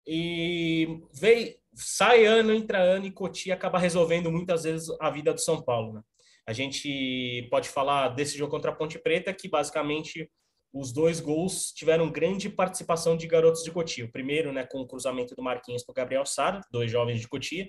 E 0.07 1.01
veio, 1.13 1.53
sai 1.73 2.25
ano, 2.25 2.53
entra 2.53 2.79
ano 2.79 3.05
e 3.05 3.11
Cotia 3.11 3.53
acaba 3.53 3.77
resolvendo 3.77 4.31
muitas 4.31 4.63
vezes 4.63 4.87
a 5.01 5.09
vida 5.09 5.33
do 5.33 5.41
São 5.41 5.61
Paulo. 5.61 5.93
Né? 5.93 6.01
A 6.47 6.53
gente 6.53 7.47
pode 7.51 7.67
falar 7.67 8.09
desse 8.09 8.37
jogo 8.37 8.51
contra 8.51 8.71
a 8.71 8.75
Ponte 8.75 8.99
Preta, 8.99 9.33
que 9.33 9.49
basicamente 9.49 10.31
os 10.75 10.91
dois 10.91 11.21
gols 11.21 11.71
tiveram 11.71 12.11
grande 12.11 12.49
participação 12.49 13.15
de 13.15 13.25
garotos 13.27 13.63
de 13.63 13.71
Cotia. 13.71 14.03
O 14.03 14.11
primeiro, 14.11 14.51
né, 14.51 14.67
com 14.69 14.81
o 14.81 14.85
cruzamento 14.85 15.33
do 15.33 15.41
Marquinhos 15.41 15.85
para 15.85 15.93
o 15.93 15.95
Gabriel 15.95 16.25
Sara, 16.25 16.59
dois 16.69 16.91
jovens 16.91 17.21
de 17.21 17.29
Cotia. 17.29 17.65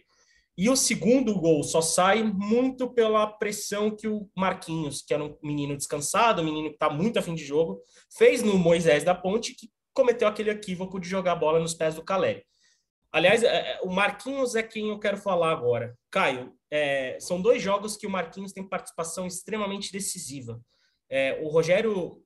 E 0.58 0.68
o 0.68 0.74
segundo 0.74 1.38
gol 1.38 1.62
só 1.62 1.80
sai 1.80 2.24
muito 2.24 2.92
pela 2.92 3.28
pressão 3.28 3.94
que 3.94 4.08
o 4.08 4.28
Marquinhos, 4.36 5.02
que 5.02 5.14
era 5.14 5.22
um 5.22 5.36
menino 5.40 5.76
descansado, 5.76 6.42
um 6.42 6.44
menino 6.44 6.68
que 6.68 6.74
está 6.74 6.90
muito 6.90 7.16
afim 7.16 7.36
de 7.36 7.44
jogo, 7.44 7.80
fez 8.18 8.42
no 8.42 8.58
Moisés 8.58 9.04
da 9.04 9.14
Ponte, 9.14 9.54
que 9.54 9.70
cometeu 9.94 10.26
aquele 10.26 10.50
equívoco 10.50 10.98
de 10.98 11.08
jogar 11.08 11.32
a 11.32 11.36
bola 11.36 11.60
nos 11.60 11.74
pés 11.74 11.94
do 11.94 12.02
Caleri. 12.02 12.42
Aliás, 13.12 13.44
é, 13.44 13.46
é, 13.46 13.80
o 13.82 13.88
Marquinhos 13.88 14.56
é 14.56 14.64
quem 14.64 14.88
eu 14.88 14.98
quero 14.98 15.16
falar 15.16 15.52
agora. 15.52 15.96
Caio, 16.10 16.52
é, 16.72 17.18
são 17.20 17.40
dois 17.40 17.62
jogos 17.62 17.96
que 17.96 18.06
o 18.06 18.10
Marquinhos 18.10 18.52
tem 18.52 18.68
participação 18.68 19.28
extremamente 19.28 19.92
decisiva. 19.92 20.60
É, 21.08 21.38
o 21.40 21.48
Rogério 21.48 22.20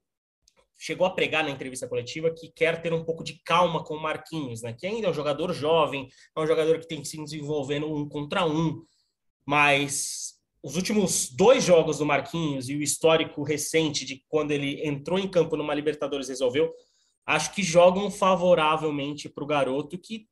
chegou 0.81 1.07
a 1.07 1.11
pregar 1.11 1.45
na 1.45 1.51
entrevista 1.51 1.87
coletiva 1.87 2.31
que 2.31 2.51
quer 2.51 2.81
ter 2.81 2.91
um 2.91 3.05
pouco 3.05 3.23
de 3.23 3.39
calma 3.45 3.85
com 3.85 3.95
o 3.95 4.03
Marquinhos, 4.03 4.63
né? 4.63 4.73
Que 4.73 4.87
ainda 4.87 5.09
é 5.09 5.11
um 5.11 5.15
jogador 5.15 5.53
jovem, 5.53 6.09
é 6.35 6.41
um 6.41 6.47
jogador 6.47 6.79
que 6.79 6.89
tem 6.89 7.03
que 7.03 7.07
se 7.07 7.23
desenvolvendo 7.23 7.93
um 7.95 8.09
contra 8.09 8.47
um, 8.47 8.83
mas 9.45 10.41
os 10.63 10.77
últimos 10.77 11.29
dois 11.29 11.65
jogos 11.65 11.99
do 11.99 12.07
Marquinhos 12.07 12.71
e 12.71 12.77
o 12.77 12.83
histórico 12.83 13.43
recente 13.43 14.07
de 14.07 14.25
quando 14.27 14.53
ele 14.53 14.87
entrou 14.87 15.19
em 15.19 15.29
campo 15.29 15.55
numa 15.55 15.75
Libertadores 15.75 16.29
resolveu, 16.29 16.73
acho 17.27 17.53
que 17.53 17.63
jogam 17.63 18.11
favoravelmente 18.11 19.29
para 19.29 19.45
o 19.45 19.47
garoto 19.47 19.99
que 19.99 20.27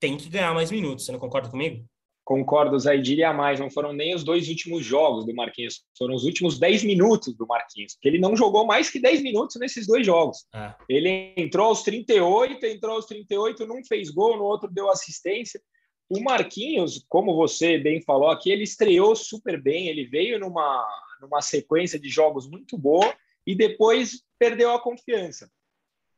tem 0.00 0.16
que 0.16 0.28
ganhar 0.28 0.52
mais 0.52 0.72
minutos. 0.72 1.04
Você 1.04 1.12
não 1.12 1.20
concorda 1.20 1.48
comigo? 1.48 1.88
Concordo, 2.24 2.78
Zé, 2.78 2.96
diria 2.98 3.32
mais, 3.32 3.58
não 3.58 3.68
foram 3.68 3.92
nem 3.92 4.14
os 4.14 4.22
dois 4.22 4.48
últimos 4.48 4.84
jogos 4.84 5.26
do 5.26 5.34
Marquinhos, 5.34 5.82
foram 5.98 6.14
os 6.14 6.24
últimos 6.24 6.58
10 6.58 6.84
minutos 6.84 7.34
do 7.34 7.46
Marquinhos, 7.46 7.94
porque 7.94 8.08
ele 8.08 8.18
não 8.18 8.36
jogou 8.36 8.64
mais 8.64 8.88
que 8.88 9.00
10 9.00 9.22
minutos 9.22 9.56
nesses 9.58 9.86
dois 9.86 10.06
jogos. 10.06 10.46
Ah. 10.54 10.76
Ele 10.88 11.34
entrou 11.36 11.66
aos 11.66 11.82
38, 11.82 12.64
entrou 12.64 12.94
aos 12.94 13.06
38, 13.06 13.66
não 13.66 13.84
fez 13.84 14.08
gol, 14.10 14.36
no 14.36 14.44
outro 14.44 14.70
deu 14.70 14.88
assistência. 14.88 15.60
O 16.08 16.20
Marquinhos, 16.20 17.04
como 17.08 17.34
você 17.34 17.78
bem 17.78 18.00
falou 18.02 18.28
aqui, 18.28 18.52
ele 18.52 18.62
estreou 18.62 19.16
super 19.16 19.60
bem, 19.60 19.88
ele 19.88 20.04
veio 20.04 20.38
numa, 20.38 20.86
numa 21.20 21.40
sequência 21.40 21.98
de 21.98 22.08
jogos 22.08 22.48
muito 22.48 22.78
boa 22.78 23.12
e 23.46 23.56
depois 23.56 24.22
perdeu 24.38 24.72
a 24.72 24.80
confiança. 24.80 25.50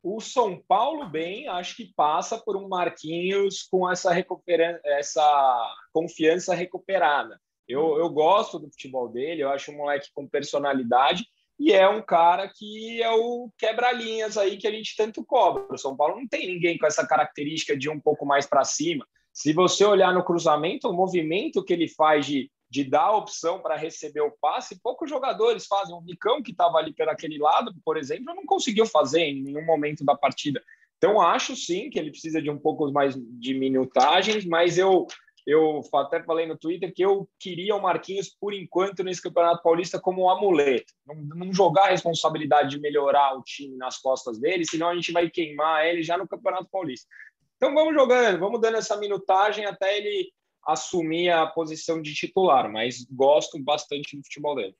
O 0.07 0.21
São 0.21 0.61
Paulo, 0.67 1.09
bem, 1.09 1.47
acho 1.47 1.75
que 1.75 1.91
passa 1.95 2.37
por 2.37 2.55
um 2.55 2.67
Marquinhos 2.67 3.63
com 3.63 3.89
essa, 3.89 4.13
recupera 4.13 4.79
essa 4.85 5.75
confiança 5.91 6.53
recuperada. 6.53 7.41
Eu, 7.67 7.97
eu 7.97 8.07
gosto 8.11 8.59
do 8.59 8.69
futebol 8.69 9.09
dele, 9.09 9.41
eu 9.41 9.49
acho 9.49 9.71
um 9.71 9.77
moleque 9.77 10.11
com 10.13 10.29
personalidade 10.29 11.25
e 11.59 11.73
é 11.73 11.89
um 11.89 12.03
cara 12.03 12.47
que 12.47 13.01
é 13.01 13.09
o 13.09 13.49
quebra-linhas 13.57 14.37
aí 14.37 14.57
que 14.57 14.67
a 14.67 14.71
gente 14.71 14.95
tanto 14.95 15.25
cobra. 15.25 15.73
O 15.73 15.77
São 15.79 15.97
Paulo 15.97 16.17
não 16.17 16.27
tem 16.27 16.53
ninguém 16.53 16.77
com 16.77 16.85
essa 16.85 17.07
característica 17.07 17.75
de 17.75 17.89
um 17.89 17.99
pouco 17.99 18.27
mais 18.27 18.45
para 18.45 18.63
cima. 18.63 19.07
Se 19.33 19.53
você 19.53 19.83
olhar 19.85 20.13
no 20.13 20.23
cruzamento, 20.23 20.87
o 20.87 20.93
movimento 20.93 21.65
que 21.65 21.73
ele 21.73 21.87
faz 21.87 22.27
de 22.27 22.51
de 22.75 22.83
dar 22.83 23.03
a 23.03 23.15
opção 23.15 23.61
para 23.61 23.77
receber 23.77 24.19
o 24.19 24.35
passe, 24.41 24.81
poucos 24.81 25.09
jogadores 25.09 25.65
fazem. 25.65 25.95
O 25.95 26.01
Nicão, 26.01 26.43
que 26.43 26.51
estava 26.51 26.77
ali 26.77 26.93
pelo 26.93 27.09
aquele 27.09 27.37
lado, 27.37 27.73
por 27.85 27.95
exemplo, 27.95 28.35
não 28.35 28.45
conseguiu 28.45 28.85
fazer 28.85 29.21
em 29.21 29.41
nenhum 29.41 29.65
momento 29.65 30.03
da 30.03 30.13
partida. 30.13 30.61
Então, 30.97 31.21
acho 31.21 31.55
sim 31.55 31.89
que 31.89 31.97
ele 31.97 32.11
precisa 32.11 32.41
de 32.41 32.49
um 32.49 32.57
pouco 32.57 32.91
mais 32.91 33.15
de 33.15 33.53
minutagens, 33.53 34.43
mas 34.43 34.77
eu, 34.77 35.07
eu 35.47 35.79
até 35.93 36.21
falei 36.21 36.45
no 36.45 36.57
Twitter 36.57 36.93
que 36.93 37.05
eu 37.05 37.29
queria 37.39 37.77
o 37.77 37.81
Marquinhos, 37.81 38.27
por 38.27 38.53
enquanto, 38.53 39.05
nesse 39.05 39.21
Campeonato 39.21 39.63
Paulista, 39.63 39.97
como 39.97 40.23
um 40.23 40.29
amuleto. 40.29 40.91
Não, 41.07 41.15
não 41.15 41.53
jogar 41.53 41.85
a 41.85 41.91
responsabilidade 41.91 42.71
de 42.71 42.81
melhorar 42.81 43.37
o 43.37 43.43
time 43.43 43.77
nas 43.77 43.99
costas 43.99 44.37
dele, 44.37 44.65
senão 44.65 44.89
a 44.89 44.95
gente 44.95 45.13
vai 45.13 45.29
queimar 45.29 45.85
ele 45.85 46.03
já 46.03 46.17
no 46.17 46.27
Campeonato 46.27 46.67
Paulista. 46.69 47.07
Então, 47.55 47.73
vamos 47.73 47.93
jogando, 47.93 48.37
vamos 48.37 48.59
dando 48.59 48.75
essa 48.75 48.97
minutagem 48.97 49.65
até 49.65 49.97
ele 49.97 50.29
assumir 50.65 51.29
a 51.29 51.45
posição 51.45 52.01
de 52.01 52.13
titular, 52.13 52.71
mas 52.71 53.05
gosto 53.11 53.61
bastante 53.61 54.17
do 54.17 54.23
futebol 54.23 54.55
dele. 54.55 54.75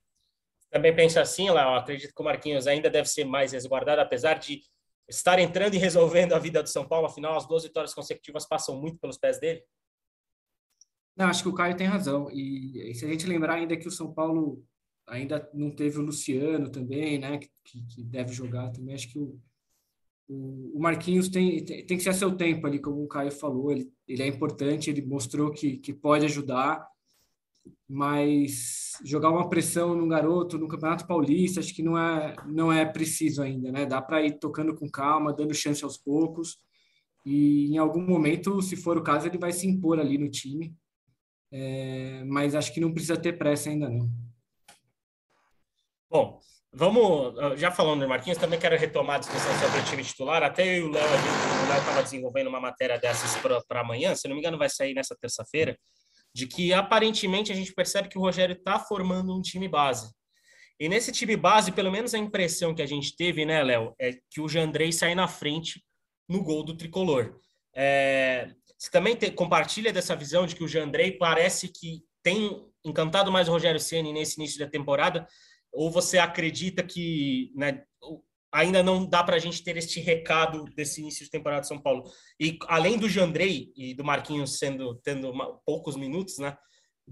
Também 0.72 0.96
penso 0.96 1.20
assim, 1.20 1.50
Léo, 1.50 1.76
acredito 1.76 2.14
que 2.14 2.22
o 2.22 2.26
Marquinhos 2.26 2.68
ainda 2.68 2.90
deve 2.90 3.08
ser 3.08 3.24
mais 3.24 3.52
resguardado, 3.52 4.02
apesar 4.02 4.40
de 4.40 4.62
estar 5.08 5.40
entrando 5.40 5.76
e 5.76 5.78
resolvendo 5.80 6.34
a 6.34 6.40
vida 6.40 6.62
do 6.62 6.70
São 6.70 6.88
Paulo, 6.88 7.08
afinal, 7.08 7.38
as 7.38 7.48
duas 7.48 7.64
vitórias 7.64 7.94
consecutivas 7.94 8.48
passam 8.48 8.80
muito 8.80 9.00
pelos 9.00 9.18
pés 9.18 9.40
dele. 9.40 9.64
Não, 11.16 11.28
acho 11.28 11.44
que 11.44 11.50
o 11.50 11.54
Caio 11.54 11.78
tem 11.78 11.88
razão. 11.88 12.30
E, 12.32 12.92
e 12.92 12.96
se 12.96 13.06
a 13.06 13.08
gente 13.08 13.26
lembrar 13.26 13.54
ainda 13.54 13.78
que 13.78 13.88
o 13.88 13.92
São 13.92 14.14
Paulo 14.14 14.66
ainda 15.08 15.50
não 15.54 15.72
teve 15.72 16.00
o 16.00 16.02
Luciano 16.02 16.70
também, 16.70 17.20
né, 17.20 17.38
que, 17.38 17.50
que 17.86 18.04
deve 18.04 18.34
jogar 18.34 18.72
também, 18.72 18.96
acho 18.96 19.10
que 19.10 19.20
o, 19.20 19.40
o 20.28 20.80
Marquinhos 20.80 21.30
tem, 21.30 21.64
tem, 21.64 21.86
tem 21.86 21.98
que 21.98 22.04
ser 22.04 22.10
a 22.10 22.14
seu 22.14 22.36
tempo 22.36 22.66
ali, 22.66 22.80
como 22.80 23.04
o 23.04 23.08
Caio 23.08 23.32
falou, 23.32 23.72
ele, 23.72 23.92
ele 24.08 24.24
é 24.24 24.28
importante, 24.28 24.90
ele 24.90 25.06
mostrou 25.06 25.52
que, 25.52 25.78
que 25.78 25.94
pode 25.94 26.26
ajudar, 26.26 26.86
mas 27.88 28.94
jogar 29.04 29.30
uma 29.30 29.50
pressão 29.50 29.96
no 29.96 30.08
garoto 30.08 30.58
no 30.58 30.68
Campeonato 30.68 31.06
Paulista, 31.06 31.60
acho 31.60 31.74
que 31.74 31.84
não 31.84 31.98
é, 31.98 32.36
não 32.48 32.72
é 32.72 32.86
preciso 32.86 33.42
ainda, 33.42 33.72
né? 33.72 33.86
Dá 33.86 34.02
para 34.02 34.24
ir 34.24 34.40
tocando 34.40 34.76
com 34.76 34.90
calma, 34.90 35.34
dando 35.34 35.54
chance 35.54 35.84
aos 35.84 35.98
poucos, 35.98 36.58
e 37.26 37.68
em 37.74 37.78
algum 37.78 38.02
momento, 38.02 38.62
se 38.62 38.76
for 38.76 38.98
o 38.98 39.04
caso, 39.04 39.28
ele 39.28 39.38
vai 39.38 39.52
se 39.52 39.68
impor 39.68 40.00
ali 40.00 40.18
no 40.18 40.30
time, 40.30 40.76
é, 41.52 42.24
mas 42.26 42.56
acho 42.56 42.74
que 42.74 42.80
não 42.80 42.94
precisa 42.94 43.18
ter 43.18 43.38
pressa 43.38 43.70
ainda 43.70 43.90
não. 43.90 44.10
Bom, 46.10 46.40
Vamos, 46.78 47.58
já 47.58 47.72
falando 47.72 48.02
do 48.02 48.10
Marquinhos, 48.10 48.38
também 48.38 48.60
quero 48.60 48.78
retomar 48.78 49.16
a 49.16 49.20
discussão 49.20 49.50
sobre 49.60 49.80
o 49.80 49.86
time 49.86 50.04
titular. 50.04 50.44
Até 50.44 50.78
eu 50.78 50.80
e 50.80 50.82
o 50.82 50.92
Léo, 50.92 51.06
o 51.06 51.70
Léo 51.70 51.80
estava 51.80 52.04
desenvolvendo 52.04 52.48
uma 52.48 52.60
matéria 52.60 53.00
dessas 53.00 53.34
para 53.66 53.80
amanhã, 53.80 54.14
se 54.14 54.28
não 54.28 54.36
me 54.36 54.42
engano, 54.42 54.58
vai 54.58 54.68
sair 54.68 54.94
nessa 54.94 55.16
terça-feira, 55.16 55.78
de 56.34 56.46
que 56.46 56.74
aparentemente 56.74 57.50
a 57.50 57.56
gente 57.56 57.74
percebe 57.74 58.10
que 58.10 58.18
o 58.18 58.22
Rogério 58.22 58.58
está 58.58 58.78
formando 58.78 59.34
um 59.34 59.42
time 59.42 59.70
base. 59.70 60.12
E 60.78 60.90
nesse 60.90 61.14
time 61.14 61.38
base, 61.38 61.72
pelo 61.72 61.90
menos 61.90 62.14
a 62.14 62.18
impressão 62.18 62.76
que 62.76 62.82
a 62.82 62.86
gente 62.86 63.16
teve, 63.16 63.46
né, 63.46 63.64
Léo, 63.64 63.96
é 63.98 64.12
que 64.30 64.42
o 64.42 64.50
Jandrei 64.50 64.92
sai 64.92 65.16
na 65.16 65.30
frente 65.30 65.82
no 66.28 66.44
gol 66.44 66.62
do 66.62 66.76
tricolor. 66.76 67.40
É, 67.74 68.50
você 68.78 68.92
também 68.92 69.16
te, 69.16 69.32
compartilha 69.32 69.94
dessa 69.94 70.14
visão 70.14 70.46
de 70.46 70.54
que 70.54 70.64
o 70.64 70.68
Jandrei 70.68 71.14
parece 71.14 71.70
que 71.70 72.04
tem 72.22 72.68
encantado 72.84 73.32
mais 73.32 73.48
o 73.48 73.52
Rogério 73.52 73.80
Ceni 73.80 74.12
nesse 74.12 74.38
início 74.38 74.60
da 74.60 74.68
temporada, 74.68 75.26
ou 75.76 75.92
você 75.92 76.18
acredita 76.18 76.82
que 76.82 77.52
né, 77.56 77.84
ainda 78.52 78.82
não 78.82 79.06
dá 79.06 79.24
para 79.24 79.36
a 79.36 79.40
gente 79.40 79.64
ter 79.64 79.76
este 79.76 80.00
recado 80.00 80.64
desse 80.76 81.02
início 81.02 81.26
de 81.26 81.30
temporada 81.30 81.62
de 81.62 81.68
São 81.68 81.82
Paulo? 81.82 82.10
E 82.40 82.58
além 82.68 82.98
do 82.98 83.10
Jandrei 83.10 83.72
e 83.76 83.94
do 83.94 84.04
Marquinhos 84.04 84.58
sendo 84.58 84.96
tendo 85.04 85.34
poucos 85.66 85.96
minutos, 85.96 86.38
né? 86.38 86.58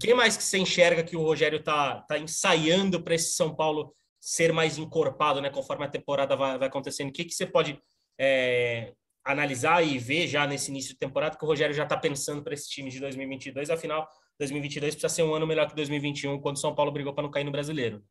Quem 0.00 0.14
mais 0.14 0.36
que 0.36 0.42
você 0.42 0.58
enxerga 0.58 1.04
que 1.04 1.16
o 1.16 1.22
Rogério 1.22 1.62
tá, 1.62 2.00
tá 2.02 2.18
ensaiando 2.18 3.00
para 3.00 3.14
esse 3.14 3.34
São 3.34 3.54
Paulo 3.54 3.94
ser 4.18 4.52
mais 4.52 4.78
encorpado, 4.78 5.40
né? 5.40 5.50
Conforme 5.50 5.84
a 5.84 5.88
temporada 5.88 6.34
vai, 6.34 6.58
vai 6.58 6.68
acontecendo, 6.68 7.10
o 7.10 7.12
que, 7.12 7.24
que 7.24 7.34
você 7.34 7.46
pode 7.46 7.78
é, 8.18 8.94
analisar 9.24 9.86
e 9.86 9.98
ver 9.98 10.26
já 10.26 10.46
nesse 10.46 10.70
início 10.70 10.94
de 10.94 10.98
temporada 10.98 11.36
que 11.36 11.44
o 11.44 11.48
Rogério 11.48 11.74
já 11.74 11.84
está 11.84 11.96
pensando 11.96 12.42
para 12.42 12.54
esse 12.54 12.68
time 12.70 12.90
de 12.90 12.98
2022? 12.98 13.70
Afinal, 13.70 14.08
2022 14.38 14.94
precisa 14.94 15.14
ser 15.14 15.22
um 15.22 15.34
ano 15.34 15.46
melhor 15.46 15.68
que 15.68 15.76
2021, 15.76 16.40
quando 16.40 16.56
o 16.56 16.60
São 16.60 16.74
Paulo 16.74 16.90
brigou 16.90 17.12
para 17.14 17.22
não 17.22 17.30
cair 17.30 17.44
no 17.44 17.52
Brasileiro. 17.52 18.02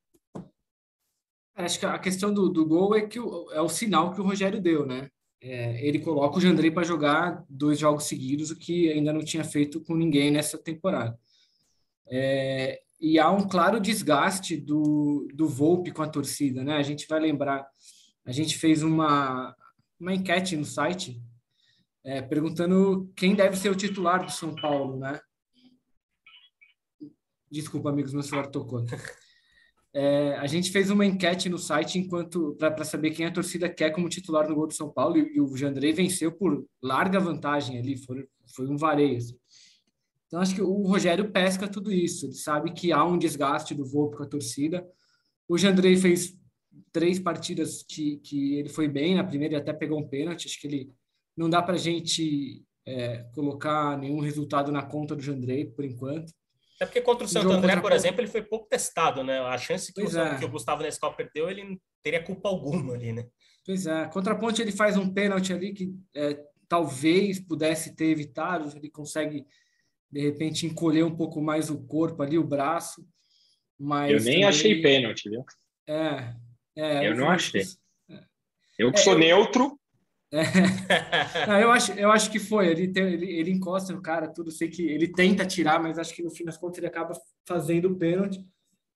Acho 1.55 1.79
que 1.79 1.85
a 1.85 1.99
questão 1.99 2.33
do, 2.33 2.49
do 2.49 2.65
gol 2.65 2.95
é 2.95 3.01
que 3.01 3.19
o, 3.19 3.51
é 3.51 3.61
o 3.61 3.69
sinal 3.69 4.13
que 4.13 4.19
o 4.19 4.23
Rogério 4.23 4.61
deu, 4.61 4.85
né? 4.85 5.09
É, 5.39 5.85
ele 5.85 5.99
coloca 5.99 6.37
o 6.37 6.41
Jandrei 6.41 6.71
para 6.71 6.83
jogar 6.83 7.43
dois 7.49 7.77
jogos 7.77 8.05
seguidos, 8.05 8.49
o 8.49 8.55
que 8.57 8.89
ainda 8.89 9.11
não 9.11 9.23
tinha 9.23 9.43
feito 9.43 9.81
com 9.81 9.93
ninguém 9.93 10.31
nessa 10.31 10.57
temporada. 10.57 11.19
É, 12.07 12.81
e 12.99 13.19
há 13.19 13.29
um 13.29 13.47
claro 13.47 13.79
desgaste 13.79 14.55
do, 14.55 15.27
do 15.33 15.47
Volpe 15.47 15.91
com 15.91 16.01
a 16.01 16.07
torcida, 16.07 16.63
né? 16.63 16.77
A 16.77 16.81
gente 16.81 17.05
vai 17.07 17.19
lembrar, 17.19 17.67
a 18.25 18.31
gente 18.31 18.57
fez 18.57 18.81
uma, 18.81 19.53
uma 19.99 20.13
enquete 20.13 20.55
no 20.55 20.65
site 20.65 21.21
é, 22.03 22.21
perguntando 22.21 23.11
quem 23.15 23.35
deve 23.35 23.55
ser 23.57 23.69
o 23.69 23.75
titular 23.75 24.25
do 24.25 24.31
São 24.31 24.55
Paulo, 24.55 24.97
né? 24.97 25.19
Desculpa, 27.51 27.89
amigos, 27.89 28.13
meu 28.13 28.23
celular 28.23 28.47
tocou. 28.47 28.83
É, 29.95 30.35
a 30.37 30.47
gente 30.47 30.71
fez 30.71 30.89
uma 30.89 31.05
enquete 31.05 31.47
no 31.49 31.59
site 31.59 31.99
enquanto 31.99 32.55
para 32.55 32.83
saber 32.83 33.11
quem 33.11 33.27
a 33.27 33.31
torcida 33.31 33.69
quer 33.69 33.91
como 33.91 34.09
titular 34.09 34.49
no 34.49 34.55
gol 34.55 34.65
do 34.65 34.73
São 34.73 34.89
Paulo 34.89 35.17
e, 35.17 35.35
e 35.35 35.39
o 35.39 35.55
Jandrei 35.55 35.93
venceu 35.93 36.31
por 36.31 36.65
larga 36.81 37.19
vantagem 37.19 37.77
ali, 37.77 37.95
foi, 37.97 38.27
foi 38.55 38.67
um 38.67 38.75
vareio. 38.75 39.17
Assim. 39.17 39.37
Então 40.25 40.41
acho 40.41 40.55
que 40.55 40.61
o 40.63 40.81
Rogério 40.81 41.29
pesca 41.31 41.67
tudo 41.67 41.91
isso, 41.91 42.25
ele 42.25 42.33
sabe 42.33 42.73
que 42.73 42.91
há 42.91 43.05
um 43.05 43.19
desgaste 43.19 43.75
do 43.75 43.85
voo 43.85 44.09
com 44.09 44.23
a 44.23 44.27
torcida. 44.27 44.83
O 45.47 45.59
Jandrei 45.59 45.95
fez 45.95 46.35
três 46.91 47.19
partidas 47.19 47.83
que, 47.83 48.17
que 48.17 48.55
ele 48.55 48.69
foi 48.69 48.87
bem, 48.87 49.13
na 49.13 49.23
primeira 49.23 49.53
ele 49.53 49.61
até 49.61 49.71
pegou 49.71 49.99
um 49.99 50.07
pênalti, 50.07 50.47
acho 50.47 50.59
que 50.59 50.65
ele 50.65 50.91
não 51.37 51.47
dá 51.47 51.61
para 51.61 51.75
a 51.75 51.77
gente 51.77 52.63
é, 52.83 53.25
colocar 53.33 53.95
nenhum 53.97 54.19
resultado 54.19 54.71
na 54.71 54.81
conta 54.81 55.15
do 55.15 55.21
Jandrei 55.21 55.65
por 55.65 55.85
enquanto. 55.85 56.33
É 56.79 56.85
porque 56.85 57.01
contra 57.01 57.25
o 57.25 57.29
Santo 57.29 57.51
André, 57.51 57.79
por 57.79 57.91
exemplo, 57.91 58.21
ele 58.21 58.27
foi 58.27 58.41
pouco 58.41 58.67
testado, 58.67 59.23
né? 59.23 59.39
A 59.39 59.57
chance 59.57 59.93
que, 59.93 60.01
o, 60.01 60.19
é. 60.19 60.37
que 60.37 60.45
o 60.45 60.49
Gustavo 60.49 60.81
Nescau 60.81 61.15
perdeu, 61.15 61.49
ele 61.49 61.63
não 61.63 61.79
teria 62.01 62.21
culpa 62.21 62.49
alguma 62.49 62.93
ali, 62.93 63.13
né? 63.13 63.25
Pois 63.65 63.85
é. 63.85 64.05
Contra 64.07 64.33
a 64.33 64.35
Ponte, 64.35 64.61
ele 64.61 64.71
faz 64.71 64.97
um 64.97 65.13
pênalti 65.13 65.53
ali 65.53 65.73
que 65.73 65.93
é, 66.15 66.37
talvez 66.67 67.39
pudesse 67.39 67.95
ter 67.95 68.05
evitado. 68.05 68.75
Ele 68.75 68.89
consegue, 68.89 69.45
de 70.11 70.21
repente, 70.21 70.65
encolher 70.65 71.05
um 71.05 71.15
pouco 71.15 71.41
mais 71.41 71.69
o 71.69 71.85
corpo 71.85 72.21
ali, 72.21 72.37
o 72.37 72.43
braço. 72.43 73.05
Mas 73.79 74.11
eu 74.11 74.19
nem 74.19 74.25
também... 74.25 74.43
achei 74.45 74.81
pênalti, 74.81 75.29
viu? 75.29 75.45
É. 75.87 76.35
é 76.75 77.07
eu 77.07 77.15
não 77.15 77.29
achei. 77.29 77.63
Eu 78.77 78.91
que 78.91 78.99
é, 78.99 79.03
sou 79.03 79.13
eu... 79.13 79.19
neutro, 79.19 79.79
é. 80.33 81.47
Não, 81.47 81.59
eu, 81.59 81.71
acho, 81.71 81.91
eu 81.93 82.11
acho 82.11 82.31
que 82.31 82.39
foi. 82.39 82.67
Ele, 82.67 82.87
tem, 82.87 83.03
ele, 83.03 83.31
ele 83.31 83.51
encosta 83.51 83.93
no 83.93 84.01
cara, 84.01 84.27
tudo. 84.27 84.51
Sei 84.51 84.67
que 84.67 84.81
ele 84.81 85.07
tenta 85.07 85.45
tirar, 85.45 85.81
mas 85.81 85.99
acho 85.99 86.15
que 86.15 86.23
no 86.23 86.31
fim 86.31 86.43
das 86.43 86.57
contas 86.57 86.79
ele 86.79 86.87
acaba 86.87 87.13
fazendo 87.45 87.89
o 87.89 87.95
pênalti. 87.95 88.43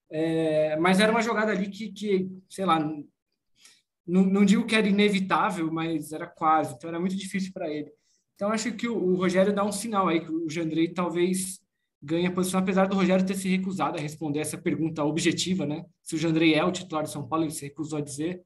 É, 0.10 0.76
mas 0.78 1.00
era 1.00 1.12
uma 1.12 1.22
jogada 1.22 1.52
ali 1.52 1.70
que, 1.70 1.92
que 1.92 2.30
sei 2.50 2.66
lá, 2.66 2.80
não, 2.80 4.24
não 4.24 4.46
digo 4.46 4.66
que 4.66 4.76
era 4.76 4.88
inevitável, 4.88 5.72
mas 5.72 6.12
era 6.12 6.26
quase. 6.26 6.74
Então 6.76 6.90
era 6.90 7.00
muito 7.00 7.16
difícil 7.16 7.52
para 7.54 7.70
ele. 7.70 7.92
Então 8.36 8.52
acho 8.52 8.72
que 8.74 8.88
o, 8.88 8.96
o, 8.96 9.16
Rogério 9.16 9.54
dá 9.54 9.66
um 9.66 9.72
sinal 9.72 10.08
aí 10.08 10.22
que 10.22 10.32
o 10.32 10.50
Jandrei 10.50 10.88
talvez 10.94 11.60
ganhe 12.02 12.28
a 12.28 12.32
posição, 12.32 12.60
apesar 12.60 12.88
do 12.88 12.96
Rogério 12.96 13.26
ter 13.26 13.36
se 13.36 13.50
recusado 13.50 13.98
a 13.98 14.02
responder 14.02 14.40
essa 14.40 14.58
pergunta 14.58 15.04
objetiva, 15.04 15.66
né? 15.66 15.84
Se 16.04 16.16
o 16.16 16.18
Jandrei 16.18 16.54
é 16.54 16.64
o 16.64 16.72
titular 16.72 17.04
de 17.04 17.12
São 17.12 17.28
Paulo, 17.28 17.46
ele 17.46 17.52
se 17.52 17.66
recusou 17.66 17.98
a 18.00 18.02
dizer. 18.02 18.42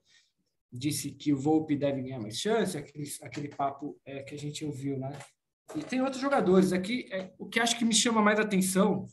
Disse 0.72 1.10
que 1.10 1.32
o 1.32 1.36
Volpe 1.36 1.76
deve 1.76 2.02
ganhar 2.02 2.18
mais 2.18 2.38
chance, 2.38 2.78
aquele, 2.78 3.04
aquele 3.22 3.48
papo 3.48 4.00
é, 4.06 4.22
que 4.22 4.34
a 4.34 4.38
gente 4.38 4.64
ouviu, 4.64 4.98
né? 4.98 5.12
E 5.76 5.82
tem 5.82 6.00
outros 6.00 6.20
jogadores 6.20 6.72
aqui. 6.72 7.06
É, 7.12 7.30
o 7.38 7.46
que 7.46 7.60
acho 7.60 7.78
que 7.78 7.84
me 7.84 7.94
chama 7.94 8.22
mais 8.22 8.40
atenção, 8.40 9.06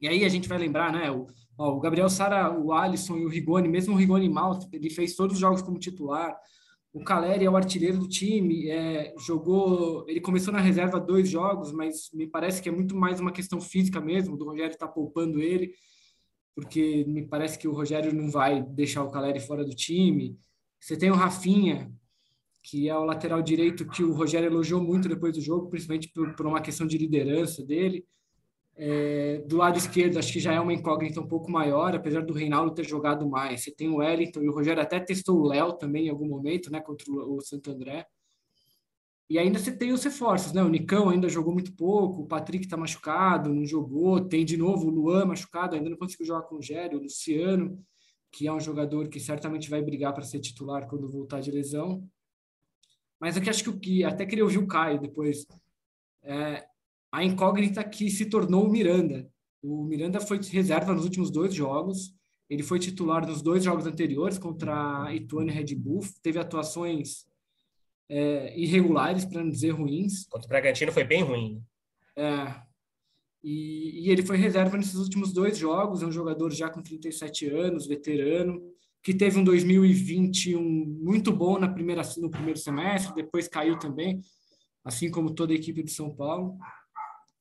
e 0.00 0.06
aí 0.08 0.24
a 0.24 0.28
gente 0.28 0.48
vai 0.48 0.58
lembrar, 0.58 0.92
né? 0.92 1.10
O, 1.10 1.26
ó, 1.58 1.74
o 1.74 1.80
Gabriel 1.80 2.08
Sara, 2.08 2.56
o 2.56 2.72
Alisson 2.72 3.16
e 3.16 3.24
o 3.24 3.28
Rigoni, 3.28 3.68
mesmo 3.68 3.94
o 3.94 3.96
Rigoni 3.96 4.28
mal, 4.28 4.58
ele 4.72 4.90
fez 4.90 5.16
todos 5.16 5.34
os 5.34 5.40
jogos 5.40 5.62
como 5.62 5.78
titular. 5.78 6.36
O 6.92 7.04
Caleri 7.04 7.44
é 7.44 7.50
o 7.50 7.56
artilheiro 7.56 7.98
do 7.98 8.08
time, 8.08 8.70
é, 8.70 9.14
jogou. 9.18 10.08
Ele 10.08 10.20
começou 10.20 10.52
na 10.52 10.60
reserva 10.60 11.00
dois 11.00 11.28
jogos, 11.28 11.72
mas 11.72 12.10
me 12.12 12.26
parece 12.26 12.62
que 12.62 12.68
é 12.68 12.72
muito 12.72 12.96
mais 12.96 13.20
uma 13.20 13.32
questão 13.32 13.60
física 13.60 14.00
mesmo, 14.00 14.36
do 14.36 14.44
Rogério 14.44 14.72
estar 14.72 14.86
tá 14.86 14.92
poupando 14.92 15.40
ele, 15.40 15.74
porque 16.54 17.04
me 17.06 17.26
parece 17.26 17.58
que 17.58 17.68
o 17.68 17.72
Rogério 17.72 18.14
não 18.14 18.30
vai 18.30 18.62
deixar 18.62 19.02
o 19.02 19.10
Caleri 19.10 19.40
fora 19.40 19.64
do 19.64 19.74
time. 19.74 20.38
Você 20.86 20.96
tem 20.96 21.10
o 21.10 21.16
Rafinha, 21.16 21.92
que 22.62 22.88
é 22.88 22.96
o 22.96 23.02
lateral 23.02 23.42
direito 23.42 23.88
que 23.88 24.04
o 24.04 24.12
Rogério 24.12 24.46
elogiou 24.46 24.80
muito 24.80 25.08
depois 25.08 25.32
do 25.32 25.40
jogo, 25.40 25.68
principalmente 25.68 26.12
por, 26.14 26.36
por 26.36 26.46
uma 26.46 26.60
questão 26.60 26.86
de 26.86 26.96
liderança 26.96 27.66
dele. 27.66 28.06
É, 28.76 29.38
do 29.48 29.56
lado 29.56 29.76
esquerdo, 29.78 30.16
acho 30.16 30.32
que 30.32 30.38
já 30.38 30.52
é 30.52 30.60
uma 30.60 30.72
incógnita 30.72 31.20
um 31.20 31.26
pouco 31.26 31.50
maior, 31.50 31.92
apesar 31.92 32.24
do 32.24 32.32
Reinaldo 32.32 32.72
ter 32.72 32.84
jogado 32.84 33.28
mais. 33.28 33.64
Você 33.64 33.72
tem 33.72 33.88
o 33.88 33.96
Wellington 33.96 34.42
e 34.42 34.48
o 34.48 34.52
Rogério 34.52 34.80
até 34.80 35.00
testou 35.00 35.40
o 35.40 35.48
Léo 35.48 35.72
também 35.72 36.06
em 36.06 36.08
algum 36.08 36.28
momento, 36.28 36.70
né, 36.70 36.80
contra 36.80 37.10
o, 37.10 37.40
Santo 37.40 37.72
André. 37.72 38.06
E 39.28 39.40
ainda 39.40 39.58
você 39.58 39.76
tem 39.76 39.90
os 39.90 40.04
reforços, 40.04 40.52
né? 40.52 40.62
O 40.62 40.68
Nicão 40.68 41.08
ainda 41.08 41.28
jogou 41.28 41.52
muito 41.52 41.72
pouco, 41.74 42.22
o 42.22 42.28
Patrick 42.28 42.64
está 42.64 42.76
machucado, 42.76 43.52
não 43.52 43.66
jogou. 43.66 44.20
Tem 44.20 44.44
de 44.44 44.56
novo 44.56 44.86
o 44.86 44.90
Luan 44.90 45.24
machucado, 45.24 45.74
ainda 45.74 45.90
não 45.90 45.96
conseguiu 45.96 46.26
jogar 46.26 46.42
com 46.42 46.54
o 46.54 46.58
Rogério, 46.58 46.96
o 46.96 47.02
Luciano, 47.02 47.76
que 48.32 48.46
é 48.46 48.52
um 48.52 48.60
jogador 48.60 49.08
que 49.08 49.20
certamente 49.20 49.70
vai 49.70 49.82
brigar 49.82 50.12
para 50.12 50.24
ser 50.24 50.40
titular 50.40 50.86
quando 50.86 51.10
voltar 51.10 51.40
de 51.40 51.50
lesão. 51.50 52.08
Mas 53.18 53.36
aqui 53.36 53.48
acho 53.48 53.62
que 53.62 53.70
o 53.70 53.78
que 53.78 54.04
até 54.04 54.26
queria 54.26 54.44
ouvir 54.44 54.58
o 54.58 54.66
Caio 54.66 55.00
depois. 55.00 55.46
É, 56.22 56.66
a 57.10 57.24
incógnita 57.24 57.82
que 57.82 58.10
se 58.10 58.26
tornou 58.26 58.66
o 58.66 58.70
Miranda. 58.70 59.30
O 59.62 59.84
Miranda 59.84 60.20
foi 60.20 60.38
reserva 60.38 60.92
nos 60.92 61.04
últimos 61.04 61.30
dois 61.30 61.54
jogos. 61.54 62.14
Ele 62.48 62.62
foi 62.62 62.78
titular 62.78 63.26
nos 63.26 63.42
dois 63.42 63.64
jogos 63.64 63.86
anteriores 63.86 64.38
contra 64.38 65.12
Ituano 65.14 65.50
e 65.50 65.52
Red 65.52 65.74
Bull. 65.74 66.02
Teve 66.22 66.38
atuações 66.38 67.26
é, 68.08 68.58
irregulares, 68.58 69.24
para 69.24 69.42
não 69.42 69.50
dizer 69.50 69.70
ruins. 69.70 70.26
Contra 70.26 70.46
o 70.46 70.48
Bragantino 70.48 70.92
foi 70.92 71.04
bem 71.04 71.22
ruim. 71.22 71.62
É, 72.14 72.54
e, 73.48 74.06
e, 74.06 74.10
ele 74.10 74.22
foi 74.22 74.36
reserva 74.36 74.76
nesses 74.76 74.96
últimos 74.96 75.32
dois 75.32 75.56
jogos. 75.56 76.02
É 76.02 76.06
um 76.06 76.12
jogador 76.12 76.52
já 76.52 76.68
com 76.68 76.82
37 76.82 77.46
anos, 77.46 77.86
veterano 77.86 78.60
que 79.06 79.14
teve 79.14 79.38
um 79.38 79.44
2021 79.44 80.60
muito 80.60 81.32
bom 81.32 81.60
na 81.60 81.68
primeira, 81.68 82.02
no 82.18 82.28
primeiro 82.28 82.58
semestre, 82.58 83.14
depois 83.14 83.46
caiu 83.46 83.78
também, 83.78 84.20
assim 84.84 85.08
como 85.08 85.30
toda 85.30 85.52
a 85.52 85.54
equipe 85.54 85.80
de 85.80 85.92
São 85.92 86.12
Paulo. 86.12 86.58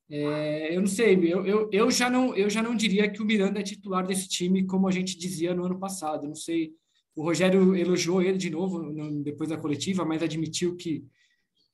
É, 0.08 0.76
eu 0.76 0.82
não 0.82 0.88
sei, 0.88 1.16
eu, 1.16 1.44
eu, 1.44 1.68
eu, 1.72 1.90
já 1.90 2.08
não, 2.08 2.36
eu 2.36 2.52
já 2.52 2.62
não 2.62 2.76
diria 2.76 3.10
que 3.10 3.20
o 3.20 3.26
Miranda 3.26 3.60
é 3.60 3.64
titular 3.64 4.06
desse 4.06 4.30
time, 4.30 4.68
como 4.68 4.88
a 4.88 4.92
gente 4.92 5.18
dizia 5.18 5.56
no 5.56 5.66
ano 5.66 5.80
passado. 5.80 6.28
Não 6.28 6.36
sei, 6.36 6.72
o 7.16 7.24
Rogério 7.24 7.76
elogiou 7.76 8.22
ele 8.22 8.38
de 8.38 8.52
novo 8.52 8.78
no, 8.84 9.24
depois 9.24 9.50
da 9.50 9.58
coletiva, 9.58 10.06
mas 10.06 10.22
admitiu 10.22 10.76
que, 10.76 11.04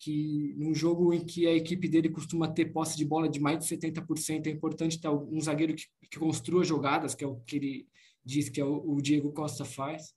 que 0.01 0.55
num 0.57 0.73
jogo 0.73 1.13
em 1.13 1.23
que 1.23 1.45
a 1.45 1.53
equipe 1.53 1.87
dele 1.87 2.09
costuma 2.09 2.47
ter 2.47 2.73
posse 2.73 2.97
de 2.97 3.05
bola 3.05 3.29
de 3.29 3.39
mais 3.39 3.59
de 3.59 3.65
70%, 3.65 4.47
é 4.47 4.49
importante 4.49 4.99
ter 4.99 5.07
um 5.09 5.39
zagueiro 5.39 5.75
que, 5.75 5.85
que 6.09 6.17
construa 6.17 6.63
jogadas, 6.63 7.13
que 7.13 7.23
é 7.23 7.27
o 7.27 7.35
que 7.41 7.55
ele 7.57 7.87
diz 8.25 8.49
que 8.49 8.59
é 8.59 8.65
o, 8.65 8.95
o 8.95 8.99
Diego 8.99 9.31
Costa 9.31 9.63
faz. 9.63 10.15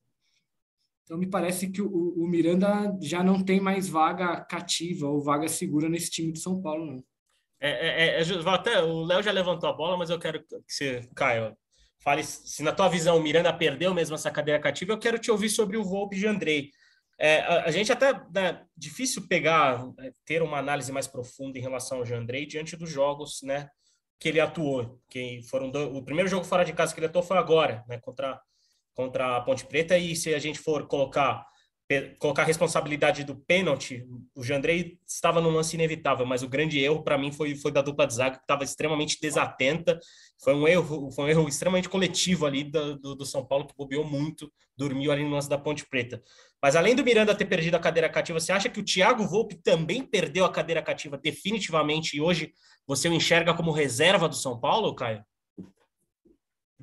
Então, 1.05 1.19
me 1.19 1.26
parece 1.26 1.69
que 1.69 1.83
o, 1.83 2.14
o, 2.17 2.26
Miranda 2.26 2.97
já 3.03 3.23
não 3.23 3.45
tem 3.45 3.61
mais 3.61 3.87
vaga 3.87 4.41
cativa 4.41 5.07
ou 5.07 5.23
vaga 5.23 5.49
segura 5.49 5.87
nesse 5.87 6.11
time 6.11 6.33
de 6.33 6.41
São 6.41 6.62
Paulo, 6.62 6.87
não. 6.87 7.05
É, 7.61 7.71
é, 7.71 8.21
é, 8.21 8.23
é 8.23 8.50
até, 8.50 8.83
o 8.83 9.03
Léo 9.05 9.23
já 9.23 9.31
levantou 9.31 9.68
a 9.68 9.73
bola, 9.75 9.99
mas 9.99 10.09
eu 10.09 10.18
quero 10.18 10.42
que 10.42 10.57
você, 10.66 11.07
Caio, 11.14 11.55
fale 11.99 12.23
se 12.25 12.62
na 12.62 12.73
tua 12.73 12.88
visão 12.88 13.18
o 13.18 13.23
Miranda 13.23 13.53
perdeu 13.53 13.92
mesmo 13.92 14.14
essa 14.14 14.31
cadeira 14.31 14.61
cativa. 14.61 14.92
Eu 14.92 14.99
quero 14.99 15.18
te 15.18 15.31
ouvir 15.31 15.51
sobre 15.51 15.77
o 15.77 15.85
Volpe 15.85 16.16
de 16.16 16.27
Andrei. 16.27 16.70
É, 17.18 17.40
a, 17.40 17.64
a, 17.64 17.70
gente 17.70 17.92
até 17.92 18.12
né, 18.35 18.64
difícil 18.77 19.29
pegar, 19.29 19.87
é, 20.00 20.12
ter 20.24 20.42
uma 20.42 20.59
análise 20.59 20.90
mais 20.90 21.07
profunda 21.07 21.59
em 21.59 21.62
relação 21.62 21.98
ao 21.98 22.07
Jandrei 22.07 22.46
diante 22.46 22.77
dos 22.77 22.90
jogos, 22.90 23.40
né? 23.42 23.68
que 24.18 24.29
ele 24.29 24.40
atuou, 24.40 24.98
que 25.11 25.42
foram 25.50 25.70
do, 25.70 25.96
o 25.96 26.03
primeiro 26.03 26.31
jogo 26.31 26.44
fora 26.44 26.64
de 26.64 26.72
casa 26.72 26.94
que 26.94 27.00
ele 27.00 27.07
atuou 27.07 27.22
foi 27.22 27.37
agora, 27.37 27.85
né, 27.87 27.98
contra 28.00 28.40
contra 28.94 29.37
a 29.37 29.40
Ponte 29.40 29.66
Preta 29.66 29.98
e 29.98 30.14
se 30.14 30.33
a 30.33 30.38
gente 30.38 30.59
for 30.59 30.87
colocar 30.87 31.44
colocar 32.18 32.42
a 32.42 32.47
responsabilidade 32.47 33.25
do 33.25 33.37
pênalti, 33.37 34.07
o 34.35 34.42
Jandrei 34.42 34.99
estava 35.07 35.40
num 35.40 35.51
lance 35.51 35.77
inevitável, 35.77 36.25
mas 36.25 36.42
o 36.42 36.49
grande 36.49 36.81
erro 36.81 37.03
para 37.03 37.18
mim 37.18 37.31
foi, 37.31 37.55
foi 37.55 37.70
da 37.70 37.83
dupla 37.83 38.07
de 38.07 38.14
zaga 38.14 38.37
que 38.37 38.42
estava 38.42 38.64
extremamente 38.64 39.20
desatenta. 39.20 40.01
Foi 40.42 40.55
um 40.55 40.66
erro, 40.66 41.11
foi 41.12 41.27
um 41.27 41.29
erro 41.29 41.49
extremamente 41.49 41.88
coletivo 41.88 42.47
ali 42.47 42.64
do, 42.64 42.99
do, 42.99 43.14
do, 43.14 43.27
São 43.27 43.44
Paulo 43.44 43.66
que 43.66 43.77
bobeou 43.77 44.05
muito, 44.05 44.51
dormiu 44.77 45.12
ali 45.12 45.23
no 45.23 45.31
lance 45.31 45.49
da 45.49 45.59
Ponte 45.59 45.87
Preta. 45.87 46.23
Mas 46.62 46.75
além 46.75 46.94
do 46.94 47.05
Miranda 47.05 47.35
ter 47.35 47.44
perdido 47.44 47.75
a 47.75 47.81
cadeira 47.81 48.09
cativa, 48.09 48.40
você 48.40 48.53
acha 48.53 48.70
que 48.70 48.81
o 48.81 48.85
Thiago 48.85 49.27
Volpe 49.27 49.55
também 49.57 50.03
perdeu 50.03 50.47
a 50.47 50.53
cadeira 50.53 50.83
cativa 50.83 51.18
definitivamente 51.18 52.16
e 52.16 52.20
hoje 52.20 52.53
você 52.87 53.09
o 53.09 53.12
enxerga 53.12 53.53
como 53.53 53.70
reserva 53.70 54.27
do 54.27 54.35
São 54.35 54.59
Paulo, 54.59 54.94
Caio? 54.94 55.23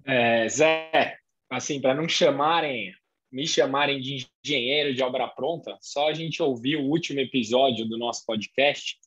É, 0.06 0.48
Zé, 0.48 1.18
assim, 1.50 1.82
para 1.82 1.96
não 1.96 2.08
chamarem 2.08 2.94
me 3.32 3.48
chamarem 3.48 4.00
de 4.00 4.28
engenheiro 4.44 4.94
de 4.94 5.02
obra 5.02 5.28
pronta, 5.28 5.78
só 5.80 6.10
a 6.10 6.14
gente 6.14 6.44
ouviu 6.44 6.82
o 6.82 6.90
último 6.90 7.20
episódio 7.20 7.88
do 7.88 7.98
nosso 7.98 8.26
podcast, 8.26 8.98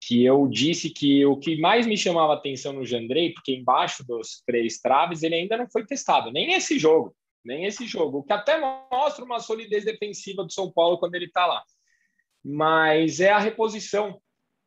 que 0.00 0.24
eu 0.24 0.46
disse 0.46 0.90
que 0.90 1.24
o 1.24 1.36
que 1.36 1.58
mais 1.58 1.86
me 1.86 1.96
chamava 1.96 2.34
atenção 2.34 2.72
no 2.72 2.84
Jandrei, 2.84 3.32
porque 3.32 3.54
embaixo 3.54 4.06
dos 4.06 4.42
três 4.46 4.78
traves 4.78 5.22
ele 5.22 5.34
ainda 5.34 5.56
não 5.56 5.68
foi 5.68 5.84
testado, 5.84 6.30
nem 6.30 6.52
esse 6.52 6.78
jogo, 6.78 7.16
nem 7.44 7.64
esse 7.64 7.86
jogo, 7.86 8.18
o 8.18 8.22
que 8.22 8.32
até 8.32 8.58
mostra 8.58 9.24
uma 9.24 9.40
solidez 9.40 9.84
defensiva 9.84 10.44
do 10.44 10.52
São 10.52 10.70
Paulo 10.70 10.98
quando 10.98 11.14
ele 11.14 11.26
está 11.26 11.46
lá. 11.46 11.62
Mas 12.44 13.20
é 13.20 13.30
a 13.30 13.38
reposição. 13.38 14.20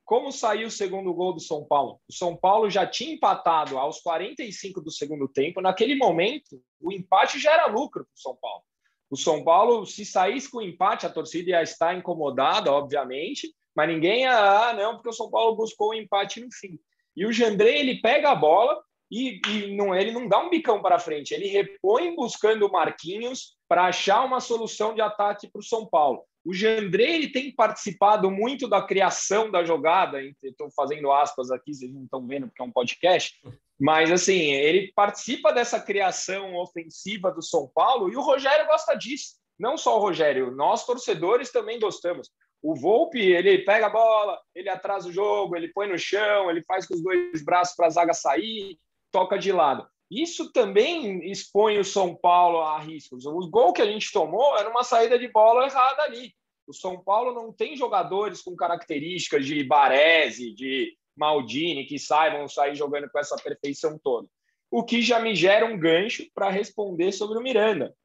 Como 0.03 0.31
saiu 0.31 0.69
o 0.69 0.71
segundo 0.71 1.13
gol 1.13 1.33
do 1.33 1.39
São 1.39 1.65
Paulo? 1.65 1.99
O 2.09 2.13
São 2.13 2.35
Paulo 2.35 2.69
já 2.69 2.87
tinha 2.87 3.13
empatado 3.13 3.77
aos 3.77 3.99
45 3.99 4.81
do 4.81 4.89
segundo 4.89 5.27
tempo. 5.27 5.61
Naquele 5.61 5.95
momento, 5.95 6.61
o 6.79 6.91
empate 6.91 7.39
já 7.39 7.51
era 7.51 7.67
lucro 7.67 8.05
para 8.05 8.15
o 8.15 8.19
São 8.19 8.35
Paulo. 8.37 8.63
O 9.09 9.15
São 9.15 9.43
Paulo, 9.43 9.85
se 9.85 10.05
saísse 10.05 10.49
com 10.49 10.61
empate, 10.61 11.05
a 11.05 11.09
torcida 11.09 11.51
ia 11.51 11.63
estar 11.63 11.95
incomodada, 11.95 12.71
obviamente, 12.71 13.53
mas 13.75 13.87
ninguém 13.87 14.21
ia, 14.21 14.69
ah, 14.69 14.73
não, 14.73 14.95
porque 14.95 15.09
o 15.09 15.13
São 15.13 15.29
Paulo 15.29 15.55
buscou 15.55 15.89
o 15.89 15.91
um 15.91 15.93
empate 15.93 16.41
no 16.41 16.47
fim. 16.51 16.79
E 17.15 17.25
o 17.25 17.31
Jandrei, 17.31 17.79
ele 17.79 18.01
pega 18.01 18.31
a 18.31 18.35
bola 18.35 18.81
e, 19.09 19.39
e 19.47 19.75
não, 19.75 19.95
ele 19.95 20.11
não 20.11 20.27
dá 20.27 20.39
um 20.39 20.49
bicão 20.49 20.81
para 20.81 20.99
frente, 20.99 21.33
ele 21.33 21.47
repõe 21.47 22.15
buscando 22.15 22.65
o 22.65 22.71
Marquinhos 22.71 23.55
para 23.67 23.85
achar 23.85 24.25
uma 24.25 24.39
solução 24.39 24.93
de 24.93 25.01
ataque 25.01 25.49
para 25.49 25.59
o 25.59 25.63
São 25.63 25.85
Paulo. 25.85 26.23
O 26.45 26.53
Jandrei 26.53 27.15
ele 27.15 27.31
tem 27.31 27.53
participado 27.53 28.31
muito 28.31 28.67
da 28.67 28.81
criação 28.81 29.51
da 29.51 29.63
jogada, 29.63 30.19
estou 30.43 30.69
fazendo 30.71 31.11
aspas 31.11 31.51
aqui, 31.51 31.73
vocês 31.73 31.93
não 31.93 32.03
estão 32.03 32.25
vendo 32.25 32.47
porque 32.47 32.61
é 32.61 32.65
um 32.65 32.71
podcast, 32.71 33.39
mas, 33.79 34.11
assim, 34.11 34.51
ele 34.53 34.91
participa 34.95 35.53
dessa 35.53 35.79
criação 35.79 36.55
ofensiva 36.55 37.31
do 37.31 37.41
São 37.41 37.69
Paulo 37.73 38.11
e 38.11 38.15
o 38.15 38.21
Rogério 38.21 38.65
gosta 38.67 38.95
disso. 38.95 39.35
Não 39.59 39.77
só 39.77 39.97
o 39.97 40.01
Rogério, 40.01 40.51
nós 40.51 40.85
torcedores 40.85 41.51
também 41.51 41.79
gostamos. 41.79 42.29
O 42.61 42.75
Volpe, 42.75 43.19
ele 43.19 43.59
pega 43.59 43.85
a 43.85 43.91
bola, 43.91 44.39
ele 44.55 44.69
atrasa 44.69 45.09
o 45.09 45.11
jogo, 45.11 45.55
ele 45.55 45.67
põe 45.69 45.87
no 45.87 45.97
chão, 45.97 46.49
ele 46.49 46.63
faz 46.63 46.87
com 46.87 46.95
os 46.95 47.03
dois 47.03 47.43
braços 47.43 47.75
para 47.75 47.87
a 47.87 47.91
zaga 47.91 48.13
sair, 48.13 48.79
toca 49.11 49.37
de 49.37 49.51
lado. 49.51 49.87
Isso 50.09 50.51
também 50.51 51.29
expõe 51.29 51.77
o 51.77 51.85
São 51.85 52.15
Paulo 52.15 52.61
a 52.61 52.79
riscos. 52.79 53.25
O 53.25 53.47
gol 53.49 53.73
que 53.73 53.81
a 53.81 53.85
gente 53.85 54.11
tomou 54.11 54.57
era 54.57 54.69
uma 54.69 54.83
saída 54.83 55.19
de 55.19 55.27
bola 55.27 55.65
errada 55.65 56.03
ali. 56.03 56.33
O 56.65 56.73
São 56.73 57.01
Paulo 57.01 57.33
não 57.33 57.53
tem 57.53 57.77
jogadores 57.77 58.41
com 58.41 58.55
características 58.55 59.45
de 59.45 59.63
Baresi, 59.63 60.53
de 60.53 60.96
Maldini, 61.17 61.85
que 61.85 61.97
saibam 61.97 62.47
sair 62.47 62.75
jogando 62.75 63.09
com 63.09 63.19
essa 63.19 63.35
perfeição 63.35 63.99
toda. 64.01 64.27
O 64.69 64.83
que 64.83 65.01
já 65.01 65.19
me 65.19 65.35
gera 65.35 65.65
um 65.65 65.77
gancho 65.77 66.25
para 66.33 66.49
responder 66.49 67.11
sobre 67.11 67.37
o 67.37 67.41
Miranda, 67.41 67.95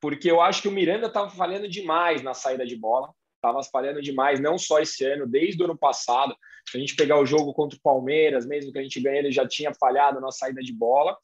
porque 0.00 0.30
eu 0.30 0.40
acho 0.40 0.60
que 0.60 0.68
o 0.68 0.72
Miranda 0.72 1.06
estava 1.06 1.30
falhando 1.30 1.68
demais 1.68 2.22
na 2.22 2.34
saída 2.34 2.66
de 2.66 2.76
bola, 2.76 3.12
estava 3.36 3.62
falhando 3.62 4.02
demais, 4.02 4.40
não 4.40 4.58
só 4.58 4.80
esse 4.80 5.04
ano, 5.04 5.26
desde 5.26 5.62
o 5.62 5.64
ano 5.66 5.76
passado. 5.76 6.34
Se 6.68 6.76
a 6.76 6.80
gente 6.80 6.96
pegar 6.96 7.18
o 7.18 7.26
jogo 7.26 7.52
contra 7.52 7.78
o 7.78 7.82
Palmeiras, 7.82 8.46
mesmo 8.46 8.72
que 8.72 8.78
a 8.78 8.82
gente 8.82 9.00
ganhe, 9.00 9.18
ele 9.18 9.32
já 9.32 9.46
tinha 9.46 9.72
falhado 9.74 10.20
na 10.20 10.30
saída 10.30 10.62
de 10.62 10.72
bola. 10.72 11.16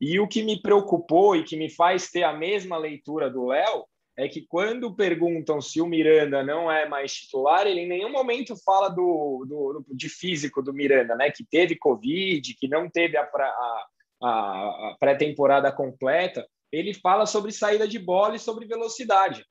E 0.00 0.18
o 0.20 0.28
que 0.28 0.42
me 0.42 0.60
preocupou 0.60 1.34
e 1.36 1.44
que 1.44 1.56
me 1.56 1.70
faz 1.70 2.10
ter 2.10 2.22
a 2.22 2.32
mesma 2.32 2.76
leitura 2.76 3.30
do 3.30 3.46
Léo 3.46 3.86
é 4.16 4.28
que 4.28 4.42
quando 4.42 4.94
perguntam 4.94 5.60
se 5.60 5.80
o 5.80 5.86
Miranda 5.86 6.42
não 6.42 6.70
é 6.70 6.86
mais 6.86 7.14
titular, 7.14 7.66
ele 7.66 7.80
em 7.80 7.88
nenhum 7.88 8.10
momento 8.10 8.54
fala 8.62 8.88
do, 8.88 9.44
do, 9.48 9.84
de 9.94 10.08
físico 10.08 10.62
do 10.62 10.72
Miranda, 10.72 11.16
né? 11.16 11.30
Que 11.30 11.44
teve 11.44 11.76
Covid, 11.76 12.54
que 12.54 12.68
não 12.68 12.90
teve 12.90 13.16
a, 13.16 13.22
a, 13.22 13.86
a 14.22 14.96
pré-temporada 15.00 15.72
completa. 15.72 16.46
Ele 16.70 16.92
fala 16.92 17.24
sobre 17.26 17.52
saída 17.52 17.88
de 17.88 17.98
bola 17.98 18.36
e 18.36 18.40
sobre 18.40 18.66
velocidade. 18.66 19.44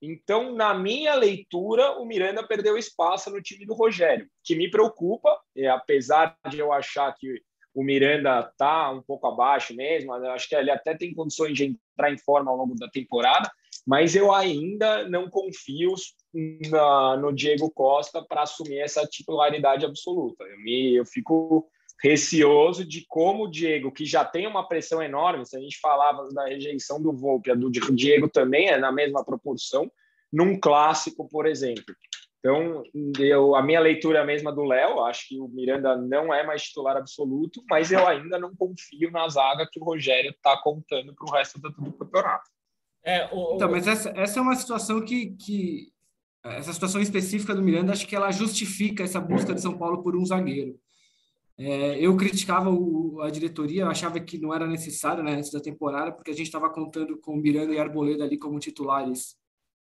Então, 0.00 0.54
na 0.54 0.72
minha 0.74 1.14
leitura, 1.14 1.98
o 1.98 2.06
Miranda 2.06 2.46
perdeu 2.46 2.78
espaço 2.78 3.30
no 3.30 3.42
time 3.42 3.66
do 3.66 3.74
Rogério, 3.74 4.28
que 4.44 4.54
me 4.54 4.70
preocupa, 4.70 5.36
apesar 5.72 6.36
de 6.48 6.58
eu 6.58 6.72
achar 6.72 7.12
que 7.14 7.42
o 7.74 7.82
Miranda 7.82 8.40
está 8.40 8.90
um 8.90 9.02
pouco 9.02 9.26
abaixo 9.26 9.74
mesmo, 9.74 10.12
acho 10.12 10.48
que 10.48 10.54
ele 10.54 10.70
até 10.70 10.96
tem 10.96 11.12
condições 11.12 11.56
de 11.56 11.64
entrar 11.64 12.12
em 12.12 12.18
forma 12.18 12.50
ao 12.50 12.56
longo 12.56 12.74
da 12.76 12.88
temporada, 12.88 13.50
mas 13.88 14.14
eu 14.14 14.34
ainda 14.34 15.08
não 15.08 15.30
confio 15.30 15.94
na, 16.70 17.16
no 17.16 17.32
Diego 17.32 17.70
Costa 17.70 18.22
para 18.22 18.42
assumir 18.42 18.80
essa 18.80 19.06
titularidade 19.06 19.86
absoluta. 19.86 20.44
Eu, 20.44 20.58
me, 20.58 20.94
eu 20.94 21.06
fico 21.06 21.66
receoso 22.02 22.84
de 22.84 23.06
como 23.08 23.44
o 23.44 23.50
Diego, 23.50 23.90
que 23.90 24.04
já 24.04 24.26
tem 24.26 24.46
uma 24.46 24.68
pressão 24.68 25.02
enorme, 25.02 25.46
se 25.46 25.56
a 25.56 25.60
gente 25.60 25.80
falava 25.80 26.28
da 26.34 26.44
rejeição 26.44 27.00
do 27.00 27.14
Volpe, 27.14 27.50
a 27.50 27.54
do 27.54 27.70
Diego 27.70 28.28
também 28.28 28.68
é 28.68 28.76
na 28.76 28.92
mesma 28.92 29.24
proporção, 29.24 29.90
num 30.30 30.60
clássico, 30.60 31.26
por 31.26 31.46
exemplo. 31.46 31.94
Então, 32.40 32.82
eu, 33.18 33.56
a 33.56 33.62
minha 33.62 33.80
leitura 33.80 34.18
é 34.18 34.22
a 34.22 34.26
mesma 34.26 34.52
do 34.52 34.64
Léo, 34.64 35.00
acho 35.00 35.28
que 35.28 35.40
o 35.40 35.48
Miranda 35.48 35.96
não 35.96 36.32
é 36.32 36.44
mais 36.44 36.62
titular 36.62 36.98
absoluto, 36.98 37.64
mas 37.70 37.90
eu 37.90 38.06
ainda 38.06 38.38
não 38.38 38.54
confio 38.54 39.10
na 39.10 39.26
zaga 39.30 39.66
que 39.72 39.80
o 39.80 39.84
Rogério 39.84 40.30
está 40.30 40.58
contando 40.58 41.14
para 41.14 41.26
o 41.26 41.32
resto 41.32 41.58
do, 41.58 41.72
campeonato. 41.72 42.57
É, 43.04 43.28
o, 43.32 43.54
então, 43.54 43.70
mas 43.70 43.86
essa, 43.86 44.10
essa 44.16 44.38
é 44.38 44.42
uma 44.42 44.56
situação 44.56 45.00
que, 45.04 45.30
que. 45.32 45.92
Essa 46.44 46.72
situação 46.72 47.00
específica 47.00 47.54
do 47.54 47.62
Miranda, 47.62 47.92
acho 47.92 48.06
que 48.06 48.16
ela 48.16 48.30
justifica 48.30 49.02
essa 49.02 49.20
busca 49.20 49.54
de 49.54 49.60
São 49.60 49.76
Paulo 49.76 50.02
por 50.02 50.16
um 50.16 50.24
zagueiro. 50.24 50.78
É, 51.58 51.98
eu 51.98 52.16
criticava 52.16 52.70
o, 52.70 53.20
a 53.20 53.30
diretoria, 53.30 53.88
achava 53.88 54.20
que 54.20 54.38
não 54.38 54.54
era 54.54 54.64
necessário 54.64 55.24
né, 55.24 55.34
antes 55.34 55.50
da 55.50 55.60
temporada, 55.60 56.12
porque 56.12 56.30
a 56.30 56.34
gente 56.34 56.46
estava 56.46 56.70
contando 56.70 57.18
com 57.18 57.36
Miranda 57.36 57.74
e 57.74 57.78
Arboleda 57.78 58.22
ali 58.22 58.38
como 58.38 58.60
titulares 58.60 59.36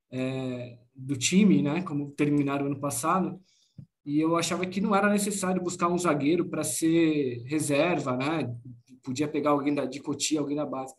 é, 0.09 0.77
do 0.95 1.17
time, 1.17 1.61
né, 1.61 1.81
como 1.81 2.11
terminaram 2.11 2.67
ano 2.67 2.79
passado, 2.79 3.37
e 4.05 4.17
eu 4.17 4.37
achava 4.37 4.65
que 4.65 4.79
não 4.79 4.95
era 4.95 5.09
necessário 5.09 5.61
buscar 5.61 5.89
um 5.89 5.97
zagueiro 5.97 6.47
para 6.47 6.63
ser 6.63 7.43
reserva, 7.45 8.15
né, 8.15 8.49
podia 9.03 9.27
pegar 9.27 9.49
alguém 9.51 9.73
da, 9.75 9.85
de 9.85 10.01
Cotia, 10.01 10.39
alguém 10.39 10.55
da 10.55 10.65
base. 10.65 10.93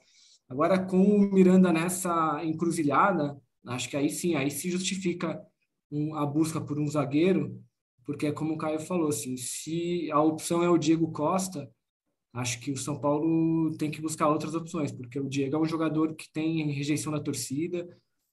Agora, 0.48 0.78
com 0.82 1.02
o 1.02 1.32
Miranda 1.32 1.72
nessa 1.72 2.42
encruzilhada, 2.42 3.38
acho 3.66 3.88
que 3.88 3.96
aí 3.96 4.08
sim, 4.08 4.34
aí 4.34 4.50
se 4.50 4.70
justifica 4.70 5.40
um, 5.90 6.14
a 6.14 6.24
busca 6.24 6.60
por 6.60 6.78
um 6.78 6.88
zagueiro, 6.88 7.62
porque 8.04 8.26
é 8.26 8.32
como 8.32 8.54
o 8.54 8.58
Caio 8.58 8.80
falou, 8.80 9.08
assim, 9.08 9.36
se 9.36 10.10
a 10.10 10.20
opção 10.22 10.62
é 10.62 10.70
o 10.70 10.78
Diego 10.78 11.12
Costa, 11.12 11.70
acho 12.32 12.60
que 12.60 12.70
o 12.70 12.76
São 12.76 12.98
Paulo 12.98 13.76
tem 13.76 13.90
que 13.90 14.00
buscar 14.00 14.28
outras 14.28 14.54
opções, 14.54 14.90
porque 14.90 15.20
o 15.20 15.28
Diego 15.28 15.56
é 15.56 15.58
um 15.58 15.66
jogador 15.66 16.14
que 16.14 16.32
tem 16.32 16.70
rejeição 16.72 17.12
da 17.12 17.20
torcida, 17.20 17.86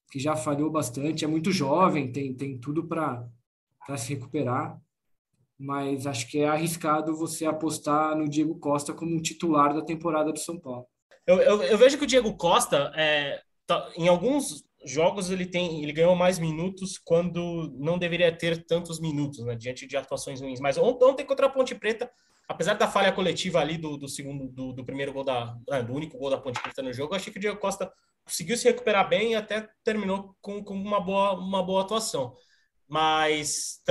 que 0.09 0.17
já 0.17 0.35
falhou 0.37 0.69
bastante, 0.71 1.25
é 1.25 1.27
muito 1.27 1.51
jovem, 1.51 2.11
tem, 2.11 2.33
tem 2.33 2.57
tudo 2.57 2.87
para 2.87 3.27
se 3.97 4.13
recuperar, 4.13 4.79
mas 5.59 6.07
acho 6.07 6.29
que 6.29 6.39
é 6.39 6.47
arriscado 6.47 7.15
você 7.15 7.45
apostar 7.45 8.15
no 8.15 8.29
Diego 8.29 8.57
Costa 8.57 8.93
como 8.93 9.13
um 9.13 9.21
titular 9.21 9.73
da 9.73 9.81
temporada 9.81 10.31
do 10.31 10.39
São 10.39 10.57
Paulo. 10.57 10.87
Eu, 11.25 11.41
eu, 11.41 11.63
eu 11.63 11.77
vejo 11.77 11.97
que 11.97 12.03
o 12.03 12.07
Diego 12.07 12.35
Costa, 12.37 12.91
é, 12.95 13.41
tá, 13.65 13.91
em 13.95 14.07
alguns 14.07 14.63
jogos 14.85 15.31
ele 15.31 15.45
tem 15.45 15.81
ele 15.81 15.91
ganhou 15.91 16.15
mais 16.15 16.37
minutos 16.37 16.99
quando 17.03 17.73
não 17.79 17.97
deveria 17.97 18.31
ter 18.31 18.65
tantos 18.65 18.99
minutos, 18.99 19.43
né, 19.43 19.55
diante 19.55 19.87
de 19.87 19.97
atuações 19.97 20.41
ruins. 20.41 20.59
Mas 20.59 20.77
ontem 20.77 21.25
contra 21.25 21.47
a 21.47 21.49
Ponte 21.49 21.73
Preta, 21.73 22.09
apesar 22.47 22.75
da 22.75 22.87
falha 22.87 23.11
coletiva 23.11 23.59
ali 23.59 23.77
do, 23.77 23.97
do 23.97 24.07
segundo 24.07 24.47
do, 24.47 24.73
do, 24.73 24.85
primeiro 24.85 25.11
gol 25.11 25.23
da 25.23 25.57
ah, 25.69 25.81
do 25.81 25.93
único 25.93 26.17
gol 26.17 26.29
da 26.29 26.37
Ponte 26.37 26.61
Preta 26.61 26.83
no 26.83 26.93
jogo, 26.93 27.13
eu 27.13 27.17
achei 27.17 27.33
que 27.33 27.39
o 27.39 27.41
Diego 27.41 27.59
Costa 27.59 27.91
conseguiu 28.23 28.57
se 28.57 28.65
recuperar 28.65 29.09
bem 29.09 29.31
e 29.31 29.35
até 29.35 29.67
terminou 29.83 30.35
com, 30.41 30.63
com 30.63 30.75
uma 30.75 30.99
boa 30.99 31.33
uma 31.33 31.63
boa 31.63 31.81
atuação. 31.81 32.35
Mas 32.87 33.81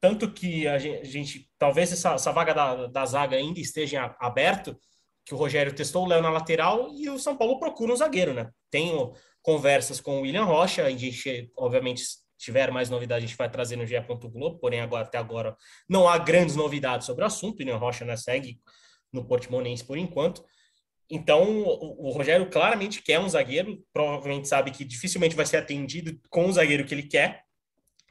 tanto 0.00 0.30
que 0.32 0.66
a 0.66 0.78
gente, 0.78 1.00
a 1.00 1.04
gente 1.04 1.50
talvez 1.58 1.92
essa, 1.92 2.14
essa 2.14 2.32
vaga 2.32 2.52
da, 2.52 2.86
da 2.88 3.06
zaga 3.06 3.36
ainda 3.36 3.60
esteja 3.60 4.14
aberto, 4.18 4.76
que 5.26 5.34
o 5.34 5.36
Rogério 5.36 5.74
testou 5.74 6.04
o 6.04 6.08
Léo 6.08 6.22
na 6.22 6.30
lateral 6.30 6.88
e 6.94 7.10
o 7.10 7.18
São 7.18 7.36
Paulo 7.36 7.58
procura 7.58 7.92
um 7.92 7.96
zagueiro, 7.96 8.32
né? 8.32 8.48
Tem 8.70 8.92
conversas 9.42 10.00
com 10.00 10.18
o 10.18 10.20
William 10.22 10.44
Rocha, 10.44 10.84
a 10.84 10.90
gente, 10.90 11.50
obviamente, 11.56 12.00
se 12.00 12.18
tiver 12.38 12.70
mais 12.70 12.88
novidades, 12.88 13.24
a 13.24 13.26
gente 13.26 13.36
vai 13.36 13.50
trazer 13.50 13.74
no 13.74 13.84
GE. 13.84 13.96
Globo, 14.32 14.58
porém, 14.60 14.80
agora, 14.80 15.04
até 15.04 15.18
agora 15.18 15.56
não 15.88 16.08
há 16.08 16.16
grandes 16.16 16.54
novidades 16.54 17.06
sobre 17.06 17.24
o 17.24 17.26
assunto. 17.26 17.56
O 17.56 17.58
William 17.58 17.76
Rocha 17.76 18.04
né, 18.04 18.16
segue 18.16 18.60
no 19.12 19.26
Portimonense 19.26 19.84
por 19.84 19.98
enquanto. 19.98 20.44
Então, 21.10 21.60
o, 21.64 22.08
o 22.08 22.10
Rogério 22.12 22.48
claramente 22.48 23.02
quer 23.02 23.18
um 23.18 23.28
zagueiro, 23.28 23.84
provavelmente 23.92 24.46
sabe 24.46 24.70
que 24.70 24.84
dificilmente 24.84 25.34
vai 25.34 25.46
ser 25.46 25.56
atendido 25.56 26.16
com 26.30 26.46
o 26.46 26.52
zagueiro 26.52 26.84
que 26.84 26.94
ele 26.94 27.04
quer, 27.04 27.42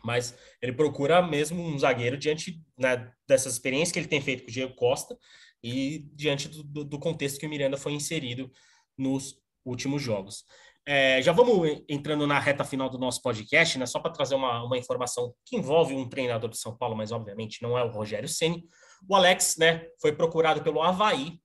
mas 0.04 0.38
ele 0.62 0.74
procura 0.74 1.22
mesmo 1.22 1.62
um 1.62 1.80
zagueiro 1.80 2.18
diante 2.18 2.62
né, 2.78 3.10
dessas 3.26 3.54
experiências 3.54 3.94
que 3.94 4.00
ele 4.00 4.08
tem 4.08 4.22
feito 4.22 4.44
com 4.44 4.50
o 4.50 4.54
Diego 4.54 4.76
Costa 4.76 5.18
e 5.66 6.08
diante 6.14 6.48
do, 6.48 6.84
do 6.84 7.00
contexto 7.00 7.40
que 7.40 7.48
o 7.48 7.50
Miranda 7.50 7.76
foi 7.76 7.94
inserido 7.94 8.52
nos 8.96 9.36
últimos 9.66 10.00
jogos. 10.00 10.46
É, 10.86 11.20
já 11.24 11.32
vamos 11.32 11.82
entrando 11.90 12.28
na 12.28 12.38
reta 12.38 12.64
final 12.64 12.88
do 12.88 13.00
nosso 13.00 13.20
podcast, 13.20 13.80
né? 13.80 13.88
Só 13.88 14.00
para 14.00 14.12
trazer 14.12 14.36
uma, 14.36 14.64
uma 14.64 14.78
informação 14.78 15.34
que 15.44 15.56
envolve 15.56 15.96
um 15.96 16.08
treinador 16.08 16.52
de 16.52 16.60
São 16.60 16.78
Paulo, 16.78 16.96
mas 16.96 17.12
obviamente 17.12 17.64
não 17.64 17.76
é 17.76 17.84
o 17.84 17.90
Rogério 17.90 18.30
Ceni. 18.30 18.64
O 19.10 19.16
Alex, 19.16 19.56
né, 19.58 19.88
foi 20.00 20.12
procurado 20.12 20.62
pelo 20.62 20.84
Havaí 20.84 21.40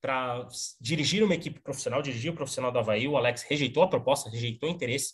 para 0.00 0.48
dirigir 0.80 1.22
uma 1.22 1.36
equipe 1.36 1.60
profissional, 1.60 2.02
dirigir 2.02 2.32
o 2.32 2.34
profissional 2.34 2.72
do 2.72 2.80
Havaí. 2.80 3.06
O 3.06 3.16
Alex 3.16 3.42
rejeitou 3.42 3.84
a 3.84 3.88
proposta, 3.88 4.28
rejeitou 4.28 4.68
o 4.68 4.72
interesse, 4.72 5.12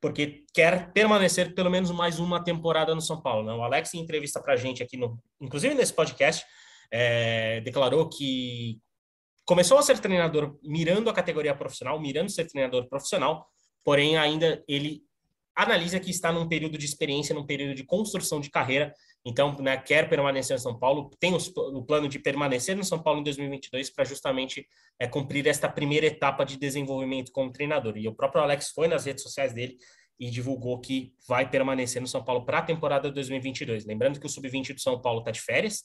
porque 0.00 0.44
quer 0.52 0.92
permanecer 0.92 1.54
pelo 1.54 1.70
menos 1.70 1.92
mais 1.92 2.18
uma 2.18 2.42
temporada 2.42 2.92
no 2.96 3.00
São 3.00 3.22
Paulo. 3.22 3.46
Né? 3.46 3.52
O 3.52 3.62
Alex, 3.62 3.94
em 3.94 4.00
entrevista 4.00 4.42
para 4.42 4.54
a 4.54 4.56
gente 4.56 4.82
aqui, 4.82 4.96
no, 4.96 5.22
inclusive 5.40 5.72
nesse 5.72 5.92
podcast, 5.92 6.44
é, 6.92 7.60
declarou 7.62 8.08
que 8.08 8.78
começou 9.44 9.78
a 9.78 9.82
ser 9.82 9.98
treinador 9.98 10.58
mirando 10.62 11.08
a 11.08 11.14
categoria 11.14 11.54
profissional, 11.54 11.98
mirando 11.98 12.30
ser 12.30 12.46
treinador 12.46 12.88
profissional, 12.88 13.46
porém 13.82 14.16
ainda 14.16 14.62
ele 14.68 15.02
analisa 15.56 15.98
que 15.98 16.10
está 16.10 16.32
num 16.32 16.48
período 16.48 16.78
de 16.78 16.84
experiência, 16.84 17.34
num 17.34 17.46
período 17.46 17.74
de 17.74 17.84
construção 17.84 18.40
de 18.40 18.50
carreira, 18.50 18.94
então 19.24 19.54
né, 19.58 19.76
quer 19.76 20.08
permanecer 20.08 20.56
no 20.56 20.62
São 20.62 20.78
Paulo, 20.78 21.10
tem 21.20 21.34
os, 21.34 21.48
o 21.48 21.82
plano 21.82 22.08
de 22.08 22.18
permanecer 22.18 22.76
no 22.76 22.84
São 22.84 23.02
Paulo 23.02 23.20
em 23.20 23.24
2022 23.24 23.90
para 23.90 24.04
justamente 24.04 24.66
é, 24.98 25.06
cumprir 25.06 25.46
esta 25.46 25.68
primeira 25.68 26.06
etapa 26.06 26.44
de 26.44 26.56
desenvolvimento 26.56 27.30
como 27.32 27.52
treinador. 27.52 27.96
E 27.96 28.08
o 28.08 28.14
próprio 28.14 28.42
Alex 28.42 28.70
foi 28.70 28.88
nas 28.88 29.04
redes 29.04 29.22
sociais 29.22 29.52
dele 29.52 29.76
e 30.18 30.30
divulgou 30.30 30.80
que 30.80 31.12
vai 31.28 31.48
permanecer 31.48 32.00
no 32.00 32.08
São 32.08 32.24
Paulo 32.24 32.44
para 32.44 32.58
a 32.58 32.62
temporada 32.62 33.10
2022. 33.10 33.84
Lembrando 33.84 34.18
que 34.18 34.26
o 34.26 34.28
sub-20 34.28 34.74
do 34.74 34.80
São 34.80 35.00
Paulo 35.00 35.20
está 35.20 35.30
de 35.30 35.40
férias, 35.40 35.84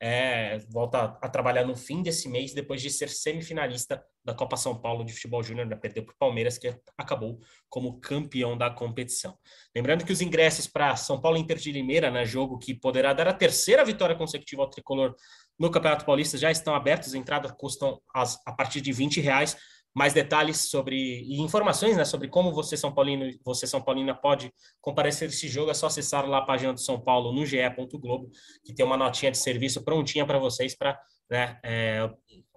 é, 0.00 0.58
volta 0.70 1.18
a 1.20 1.28
trabalhar 1.28 1.64
no 1.64 1.76
fim 1.76 2.02
desse 2.02 2.28
mês, 2.28 2.52
depois 2.52 2.82
de 2.82 2.90
ser 2.90 3.08
semifinalista 3.08 4.04
da 4.24 4.34
Copa 4.34 4.56
São 4.56 4.78
Paulo 4.78 5.04
de 5.04 5.12
Futebol 5.12 5.42
Júnior, 5.42 5.66
né? 5.66 5.76
perdeu 5.76 6.04
para 6.04 6.12
o 6.12 6.18
Palmeiras, 6.18 6.58
que 6.58 6.74
acabou 6.96 7.40
como 7.68 8.00
campeão 8.00 8.56
da 8.56 8.70
competição. 8.70 9.38
Lembrando 9.74 10.04
que 10.04 10.12
os 10.12 10.20
ingressos 10.20 10.66
para 10.66 10.96
São 10.96 11.20
Paulo 11.20 11.38
Inter 11.38 11.56
de 11.56 11.72
Limeira, 11.72 12.10
né, 12.10 12.24
jogo 12.24 12.58
que 12.58 12.74
poderá 12.74 13.12
dar 13.12 13.28
a 13.28 13.32
terceira 13.32 13.84
vitória 13.84 14.16
consecutiva 14.16 14.62
ao 14.62 14.70
tricolor 14.70 15.14
no 15.58 15.70
Campeonato 15.70 16.04
Paulista, 16.04 16.36
já 16.36 16.50
estão 16.50 16.74
abertos, 16.74 17.08
as 17.08 17.14
entradas 17.14 17.52
custam 17.52 18.00
as, 18.14 18.40
a 18.46 18.52
partir 18.52 18.80
de 18.80 18.92
20 18.92 19.20
reais 19.20 19.56
mais 19.94 20.12
detalhes 20.12 20.68
sobre 20.68 20.96
e 20.96 21.40
informações 21.40 21.96
né, 21.96 22.04
sobre 22.04 22.28
como 22.28 22.52
você 22.52 22.76
São 22.76 22.92
Paulino, 22.92 23.30
você 23.44 23.66
São 23.66 23.80
Paulina 23.80 24.12
pode 24.12 24.52
comparecer 24.80 25.28
esse 25.28 25.46
jogo, 25.46 25.70
é 25.70 25.74
só 25.74 25.86
acessar 25.86 26.28
lá 26.28 26.38
a 26.38 26.44
página 26.44 26.72
do 26.72 26.80
São 26.80 27.00
Paulo 27.00 27.32
no 27.32 27.46
ge.globo, 27.46 28.30
que 28.64 28.74
tem 28.74 28.84
uma 28.84 28.96
notinha 28.96 29.30
de 29.30 29.38
serviço 29.38 29.84
prontinha 29.84 30.26
para 30.26 30.38
vocês 30.38 30.76
para 30.76 31.00
né, 31.30 31.58
é, 31.62 32.10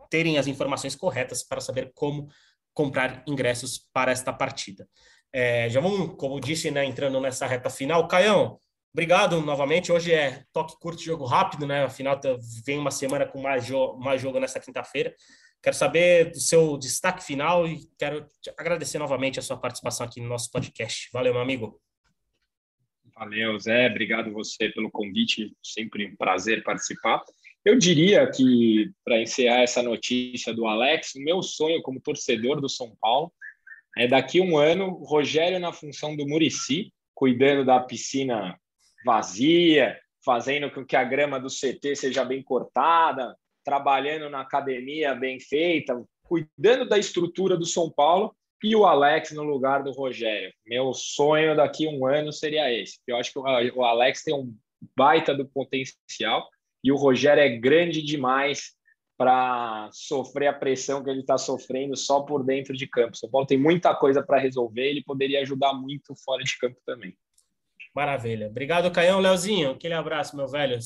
terem 0.10 0.40
as 0.40 0.48
informações 0.48 0.96
corretas 0.96 1.44
para 1.44 1.62
saber 1.62 1.92
como 1.94 2.28
comprar 2.74 3.24
ingressos 3.28 3.88
para 3.94 4.12
esta 4.12 4.34
partida. 4.34 4.88
É, 5.32 5.70
já 5.70 5.80
vamos, 5.80 6.16
como 6.18 6.40
disse, 6.40 6.72
né, 6.72 6.86
entrando 6.86 7.20
nessa 7.20 7.46
reta 7.46 7.70
final. 7.70 8.08
Caião, 8.08 8.60
obrigado 8.94 9.42
novamente. 9.42 9.92
Hoje 9.92 10.12
é 10.14 10.44
toque 10.52 10.76
curto, 10.80 11.02
jogo 11.02 11.26
rápido, 11.26 11.68
né? 11.68 11.84
Afinal, 11.84 12.20
tá, 12.20 12.36
vem 12.66 12.80
uma 12.80 12.92
semana 12.92 13.26
com 13.26 13.42
mais, 13.42 13.66
jo 13.66 13.96
mais 13.98 14.22
jogo 14.22 14.40
nessa 14.40 14.60
quinta-feira. 14.60 15.14
Quero 15.62 15.76
saber 15.76 16.32
do 16.32 16.40
seu 16.40 16.78
destaque 16.78 17.24
final 17.24 17.68
e 17.68 17.90
quero 17.98 18.26
agradecer 18.58 19.00
novamente 19.00 19.40
a 19.40 19.42
sua 19.42 19.58
participação 19.58 20.06
aqui 20.06 20.22
no 20.22 20.30
nosso 20.30 20.52
podcast. 20.52 21.10
Valeu, 21.12 21.34
meu 21.34 21.42
amigo. 21.42 21.82
Valeu, 23.16 23.60
Zé. 23.60 23.88
Obrigado 23.88 24.32
você 24.32 24.70
pelo 24.70 24.92
convite. 24.92 25.52
Sempre 25.64 26.06
um 26.06 26.16
prazer 26.16 26.64
participar. 26.64 27.24
Eu 27.66 27.78
diria 27.78 28.30
que, 28.30 28.92
para 29.04 29.20
encerrar 29.22 29.62
essa 29.62 29.82
notícia 29.84 30.54
do 30.54 30.68
Alex, 30.68 31.16
o 31.16 31.22
meu 31.22 31.42
sonho 31.42 31.82
como 31.82 32.00
torcedor 32.00 32.62
do 32.62 32.70
São 32.70 32.96
Paulo 33.02 33.34
é 33.98 34.08
daqui 34.08 34.40
um 34.40 34.58
ano, 34.58 34.92
Rogério 35.04 35.60
na 35.60 35.74
função 35.74 36.16
do 36.16 36.28
Murici, 36.28 36.94
cuidando 37.16 37.66
da 37.66 37.80
piscina 37.80 38.58
vazia, 39.04 40.00
fazendo 40.24 40.70
com 40.70 40.86
que 40.86 40.96
a 40.96 41.04
grama 41.04 41.40
do 41.40 41.48
CT 41.48 41.96
seja 41.96 42.24
bem 42.24 42.44
cortada, 42.44 43.36
trabalhando 43.68 44.30
na 44.30 44.40
academia 44.40 45.14
bem 45.14 45.42
feita, 45.42 46.02
cuidando 46.24 46.88
da 46.88 46.98
estrutura 46.98 47.58
do 47.58 47.66
São 47.66 47.92
Paulo 47.92 48.34
e 48.64 48.74
o 48.74 48.86
Alex 48.86 49.34
no 49.34 49.44
lugar 49.44 49.84
do 49.84 49.92
Rogério. 49.92 50.54
Meu 50.66 50.94
sonho 50.94 51.54
daqui 51.54 51.86
a 51.86 51.92
um 51.92 52.08
ano 52.08 52.32
seria 52.32 52.72
esse. 52.74 52.98
Eu 53.06 53.18
acho 53.18 53.34
que 53.34 53.38
o 53.38 53.84
Alex 53.84 54.24
tem 54.24 54.34
um 54.34 54.56
baita 54.96 55.36
do 55.36 55.46
potencial 55.46 56.48
e 56.82 56.94
o 56.94 56.96
Rogério 56.96 57.44
é 57.44 57.58
grande 57.58 58.02
demais 58.02 58.72
para 59.18 59.90
sofrer 59.92 60.48
a 60.48 60.54
pressão 60.54 61.04
que 61.04 61.10
ele 61.10 61.20
está 61.20 61.38
sofrendo 61.38 61.98
só 61.98 62.22
por 62.22 62.46
dentro 62.46 62.74
de 62.74 62.88
campo. 62.88 63.16
O 63.16 63.18
São 63.18 63.30
Paulo 63.30 63.48
tem 63.48 63.58
muita 63.58 63.94
coisa 63.94 64.24
para 64.24 64.40
resolver, 64.40 64.88
ele 64.88 65.04
poderia 65.04 65.42
ajudar 65.42 65.74
muito 65.74 66.16
fora 66.24 66.42
de 66.42 66.58
campo 66.58 66.78
também. 66.86 67.14
Maravilha. 67.98 68.46
Obrigado, 68.46 68.92
Caião. 68.92 69.20
Leozinho, 69.20 69.72
aquele 69.72 69.96
abraço, 69.96 70.38
meu 70.38 70.48
velho. 70.48 70.78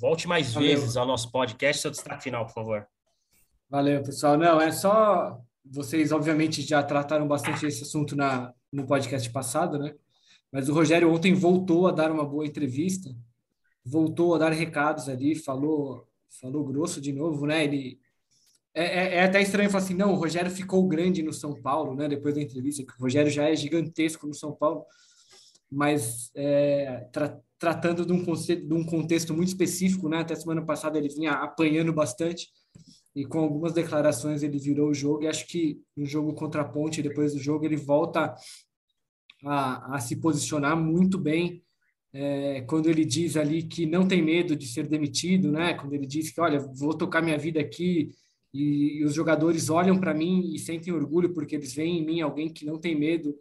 Volte 0.00 0.26
mais 0.26 0.54
Valeu. 0.54 0.70
vezes 0.70 0.96
ao 0.96 1.06
nosso 1.06 1.30
podcast. 1.30 1.82
Seu 1.82 1.90
destaque 1.90 2.22
final, 2.22 2.46
por 2.46 2.54
favor. 2.54 2.86
Valeu, 3.68 4.02
pessoal. 4.02 4.38
Não, 4.38 4.58
é 4.58 4.72
só. 4.72 5.38
Vocês, 5.62 6.10
obviamente, 6.10 6.62
já 6.62 6.82
trataram 6.82 7.28
bastante 7.28 7.66
esse 7.66 7.82
assunto 7.82 8.16
na, 8.16 8.50
no 8.72 8.86
podcast 8.86 9.28
passado, 9.28 9.78
né? 9.78 9.94
Mas 10.50 10.66
o 10.70 10.72
Rogério 10.72 11.12
ontem 11.12 11.34
voltou 11.34 11.86
a 11.86 11.90
dar 11.90 12.10
uma 12.10 12.24
boa 12.24 12.46
entrevista, 12.46 13.14
voltou 13.84 14.34
a 14.34 14.38
dar 14.38 14.50
recados 14.50 15.06
ali, 15.06 15.34
falou, 15.34 16.08
falou 16.40 16.64
grosso 16.64 16.98
de 16.98 17.12
novo, 17.12 17.44
né? 17.44 17.62
Ele 17.64 18.00
é, 18.72 18.84
é, 18.84 19.14
é, 19.16 19.24
até 19.24 19.42
estranho 19.42 19.68
falar 19.68 19.84
assim, 19.84 19.92
não, 19.92 20.14
o 20.14 20.16
Rogério 20.16 20.50
ficou 20.50 20.88
grande 20.88 21.22
no 21.22 21.32
São 21.34 21.52
Paulo, 21.60 21.94
né? 21.94 22.08
Depois 22.08 22.34
da 22.34 22.40
entrevista, 22.40 22.82
que 22.82 22.92
o 22.98 23.02
Rogério 23.02 23.30
já 23.30 23.50
é 23.50 23.54
gigantesco 23.54 24.26
no 24.26 24.32
São 24.32 24.52
Paulo 24.54 24.86
mas 25.70 26.30
é, 26.34 27.08
tra 27.12 27.40
tratando 27.56 28.04
de 28.04 28.12
um, 28.12 28.22
de 28.22 28.74
um 28.74 28.84
contexto 28.84 29.32
muito 29.32 29.48
específico, 29.48 30.06
né? 30.06 30.18
Até 30.18 30.34
semana 30.34 30.62
passada 30.66 30.98
ele 30.98 31.08
vinha 31.08 31.32
apanhando 31.32 31.94
bastante 31.94 32.48
e 33.14 33.24
com 33.24 33.38
algumas 33.38 33.72
declarações 33.72 34.42
ele 34.42 34.58
virou 34.58 34.90
o 34.90 34.94
jogo 34.94 35.22
e 35.22 35.28
acho 35.28 35.46
que 35.46 35.80
no 35.96 36.04
jogo 36.04 36.34
contra 36.34 36.62
a 36.62 36.64
Ponte, 36.68 37.00
depois 37.00 37.32
do 37.32 37.38
jogo, 37.38 37.64
ele 37.64 37.76
volta 37.76 38.34
a, 39.44 39.96
a 39.96 40.00
se 40.00 40.16
posicionar 40.16 40.76
muito 40.76 41.16
bem 41.16 41.62
é, 42.12 42.60
quando 42.62 42.88
ele 42.88 43.04
diz 43.04 43.36
ali 43.36 43.62
que 43.62 43.86
não 43.86 44.06
tem 44.06 44.22
medo 44.22 44.54
de 44.54 44.66
ser 44.66 44.86
demitido, 44.86 45.50
né? 45.50 45.74
Quando 45.74 45.94
ele 45.94 46.06
diz 46.06 46.30
que, 46.30 46.40
olha, 46.40 46.60
vou 46.60 46.92
tocar 46.92 47.22
minha 47.22 47.38
vida 47.38 47.60
aqui 47.60 48.10
e, 48.52 48.98
e 48.98 49.04
os 49.04 49.14
jogadores 49.14 49.70
olham 49.70 49.98
para 49.98 50.14
mim 50.14 50.52
e 50.54 50.58
sentem 50.58 50.92
orgulho 50.92 51.32
porque 51.32 51.54
eles 51.54 51.74
veem 51.74 52.00
em 52.00 52.06
mim 52.06 52.20
alguém 52.20 52.52
que 52.52 52.64
não 52.64 52.78
tem 52.78 52.94
medo 52.94 53.34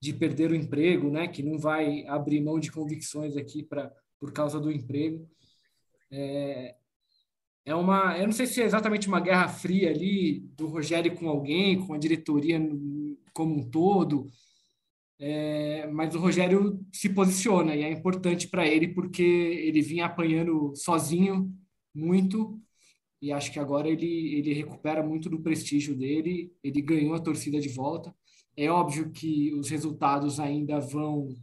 de 0.00 0.12
perder 0.14 0.50
o 0.50 0.54
emprego, 0.54 1.10
né? 1.10 1.28
Que 1.28 1.42
não 1.42 1.58
vai 1.58 2.06
abrir 2.06 2.40
mão 2.40 2.58
de 2.58 2.72
convicções 2.72 3.36
aqui 3.36 3.62
para 3.62 3.92
por 4.18 4.32
causa 4.32 4.60
do 4.60 4.70
emprego. 4.70 5.26
É, 6.10 6.76
é 7.64 7.74
uma, 7.74 8.18
eu 8.18 8.26
não 8.26 8.32
sei 8.32 8.46
se 8.46 8.60
é 8.60 8.64
exatamente 8.64 9.08
uma 9.08 9.20
guerra 9.20 9.48
fria 9.48 9.90
ali 9.90 10.40
do 10.56 10.66
Rogério 10.66 11.14
com 11.14 11.28
alguém, 11.28 11.86
com 11.86 11.94
a 11.94 11.98
diretoria 11.98 12.60
como 13.32 13.56
um 13.56 13.70
todo, 13.70 14.26
é, 15.18 15.86
mas 15.88 16.14
o 16.14 16.18
Rogério 16.18 16.84
se 16.92 17.08
posiciona 17.10 17.76
e 17.76 17.82
é 17.82 17.90
importante 17.90 18.48
para 18.48 18.66
ele 18.66 18.88
porque 18.88 19.22
ele 19.22 19.82
vinha 19.82 20.06
apanhando 20.06 20.74
sozinho 20.74 21.54
muito 21.94 22.60
e 23.20 23.32
acho 23.32 23.52
que 23.52 23.58
agora 23.58 23.88
ele, 23.88 24.34
ele 24.34 24.54
recupera 24.54 25.02
muito 25.02 25.28
do 25.28 25.40
prestígio 25.40 25.94
dele, 25.94 26.52
ele 26.62 26.80
ganhou 26.80 27.14
a 27.14 27.20
torcida 27.20 27.60
de 27.60 27.68
volta. 27.68 28.14
É 28.56 28.68
óbvio 28.70 29.10
que 29.10 29.54
os 29.54 29.68
resultados 29.70 30.38
ainda 30.38 30.78
vão 30.78 31.34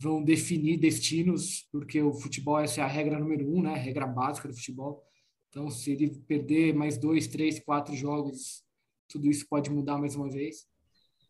vão 0.00 0.24
definir 0.24 0.78
destinos, 0.78 1.68
porque 1.70 2.00
o 2.00 2.14
futebol 2.14 2.58
essa 2.58 2.80
é 2.80 2.84
a 2.84 2.86
regra 2.86 3.18
número 3.18 3.46
um, 3.54 3.62
né? 3.62 3.74
A 3.74 3.76
regra 3.76 4.06
básica 4.06 4.48
do 4.48 4.54
futebol. 4.54 5.04
Então, 5.50 5.68
se 5.68 5.92
ele 5.92 6.10
perder 6.26 6.74
mais 6.74 6.96
dois, 6.96 7.26
três, 7.28 7.60
quatro 7.60 7.94
jogos, 7.94 8.64
tudo 9.08 9.28
isso 9.28 9.46
pode 9.48 9.68
mudar 9.68 9.98
mais 9.98 10.16
uma 10.16 10.30
vez. 10.30 10.66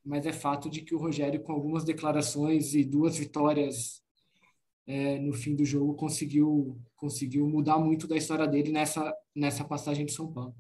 Mas 0.05 0.24
é 0.24 0.33
fato 0.33 0.70
de 0.70 0.83
que 0.83 0.94
o 0.94 0.98
Rogério, 0.98 1.42
com 1.42 1.53
algumas 1.53 1.85
declarações 1.85 2.74
e 2.74 2.85
duas 2.85 3.16
vitórias 3.16 4.03
é, 4.87 5.18
no 5.18 5.33
fim 5.33 5.55
do 5.57 5.64
jogo, 5.64 5.94
conseguiu 5.94 6.79
conseguiu 6.96 7.48
mudar 7.48 7.79
muito 7.79 8.07
da 8.07 8.16
história 8.16 8.46
dele 8.46 8.70
nessa 8.70 9.12
nessa 9.35 9.64
passagem 9.64 10.07
de 10.07 10.12
São 10.12 10.33
Paulo. 10.33 10.55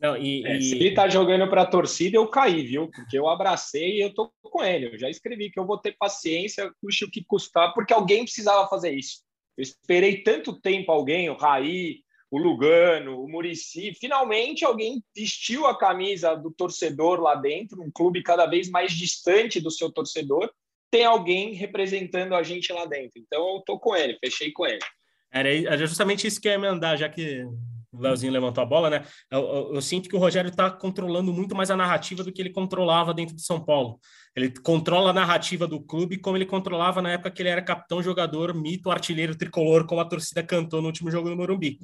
Não, 0.00 0.16
e, 0.16 0.46
é, 0.46 0.58
e... 0.58 0.62
Se 0.62 0.76
ele 0.76 0.94
tá 0.94 1.08
jogando 1.08 1.48
para 1.48 1.62
a 1.62 1.66
torcida, 1.66 2.16
eu 2.16 2.28
caí, 2.28 2.64
viu? 2.64 2.88
Porque 2.88 3.18
eu 3.18 3.28
abracei 3.28 3.96
e 3.96 4.02
eu 4.02 4.14
tô 4.14 4.32
com 4.42 4.62
ele. 4.62 4.86
Eu 4.86 4.98
já 4.98 5.10
escrevi 5.10 5.50
que 5.50 5.58
eu 5.58 5.66
vou 5.66 5.78
ter 5.78 5.96
paciência, 5.98 6.72
custe 6.80 7.04
o 7.04 7.10
que 7.10 7.24
custar, 7.24 7.74
porque 7.74 7.92
alguém 7.92 8.24
precisava 8.24 8.68
fazer 8.68 8.92
isso. 8.92 9.22
Eu 9.56 9.62
esperei 9.62 10.22
tanto 10.22 10.60
tempo 10.60 10.92
alguém, 10.92 11.28
o 11.28 11.36
Raí, 11.36 11.96
o 12.30 12.38
Lugano, 12.38 13.22
o 13.22 13.28
Murici, 13.28 13.92
finalmente 13.94 14.64
alguém 14.64 15.02
vestiu 15.16 15.66
a 15.66 15.76
camisa 15.76 16.34
do 16.34 16.50
torcedor 16.52 17.20
lá 17.20 17.34
dentro, 17.34 17.82
um 17.82 17.90
clube 17.90 18.22
cada 18.22 18.46
vez 18.46 18.70
mais 18.70 18.92
distante 18.92 19.60
do 19.60 19.70
seu 19.70 19.90
torcedor, 19.90 20.50
tem 20.90 21.04
alguém 21.04 21.54
representando 21.54 22.34
a 22.34 22.42
gente 22.42 22.72
lá 22.72 22.86
dentro. 22.86 23.18
Então 23.18 23.56
eu 23.56 23.62
tô 23.66 23.78
com 23.78 23.96
ele, 23.96 24.18
fechei 24.22 24.52
com 24.52 24.66
ele. 24.66 24.78
Era 25.30 25.76
justamente 25.76 26.26
isso 26.26 26.40
que 26.40 26.48
eu 26.48 26.52
ia 26.52 26.58
mandar, 26.58 26.96
já 26.96 27.08
que 27.08 27.44
o 27.92 28.00
Leozinho 28.00 28.32
levantou 28.32 28.62
a 28.62 28.66
bola, 28.66 28.90
né? 28.90 29.04
Eu, 29.30 29.40
eu, 29.40 29.74
eu 29.74 29.82
sinto 29.82 30.08
que 30.08 30.16
o 30.16 30.18
Rogério 30.18 30.50
está 30.50 30.70
controlando 30.70 31.32
muito 31.32 31.54
mais 31.54 31.70
a 31.70 31.76
narrativa 31.76 32.22
do 32.22 32.32
que 32.32 32.42
ele 32.42 32.50
controlava 32.50 33.14
dentro 33.14 33.34
de 33.34 33.42
São 33.42 33.64
Paulo. 33.64 33.98
Ele 34.36 34.50
controla 34.60 35.10
a 35.10 35.12
narrativa 35.12 35.66
do 35.66 35.80
clube 35.80 36.18
como 36.18 36.36
ele 36.36 36.46
controlava 36.46 37.00
na 37.00 37.12
época 37.12 37.30
que 37.30 37.42
ele 37.42 37.48
era 37.48 37.62
capitão, 37.62 38.02
jogador, 38.02 38.54
mito, 38.54 38.90
artilheiro 38.90 39.36
tricolor, 39.36 39.86
como 39.86 40.00
a 40.00 40.04
torcida 40.04 40.42
cantou 40.42 40.80
no 40.80 40.88
último 40.88 41.10
jogo 41.10 41.30
no 41.30 41.36
Morumbi. 41.36 41.78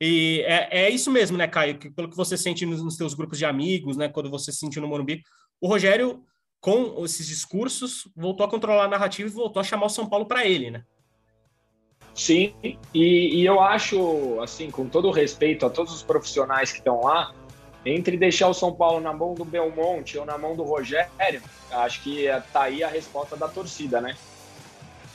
E 0.00 0.42
é, 0.46 0.86
é 0.86 0.90
isso 0.90 1.10
mesmo, 1.10 1.38
né, 1.38 1.46
Caio? 1.46 1.78
Que, 1.78 1.90
pelo 1.90 2.10
que 2.10 2.16
você 2.16 2.36
sente 2.36 2.66
nos, 2.66 2.82
nos 2.82 2.96
seus 2.96 3.14
grupos 3.14 3.38
de 3.38 3.44
amigos, 3.44 3.96
né? 3.96 4.08
Quando 4.08 4.28
você 4.28 4.50
se 4.50 4.58
sentiu 4.58 4.82
no 4.82 4.88
Morumbi, 4.88 5.22
o 5.60 5.68
Rogério, 5.68 6.22
com 6.60 7.04
esses 7.04 7.26
discursos, 7.26 8.08
voltou 8.16 8.44
a 8.44 8.50
controlar 8.50 8.84
a 8.84 8.88
narrativa 8.88 9.28
e 9.28 9.32
voltou 9.32 9.60
a 9.60 9.64
chamar 9.64 9.86
o 9.86 9.90
São 9.90 10.08
Paulo 10.08 10.26
para 10.26 10.44
ele, 10.44 10.70
né? 10.70 10.84
Sim, 12.14 12.54
e, 12.62 12.78
e, 12.94 13.44
eu 13.44 13.60
acho, 13.60 14.40
assim, 14.40 14.70
com 14.70 14.88
todo 14.88 15.10
respeito 15.10 15.66
a 15.66 15.70
todos 15.70 15.92
os 15.92 16.02
profissionais 16.02 16.70
que 16.70 16.78
estão 16.78 17.02
lá, 17.02 17.34
entre 17.84 18.16
deixar 18.16 18.48
o 18.48 18.54
São 18.54 18.72
Paulo 18.72 19.00
na 19.00 19.12
mão 19.12 19.34
do 19.34 19.44
Belmonte 19.44 20.16
ou 20.16 20.24
na 20.24 20.38
mão 20.38 20.54
do 20.54 20.62
Rogério, 20.62 21.42
acho 21.72 22.02
que 22.02 22.26
tá 22.52 22.62
aí 22.62 22.84
a 22.84 22.88
resposta 22.88 23.36
da 23.36 23.48
torcida, 23.48 24.00
né? 24.00 24.16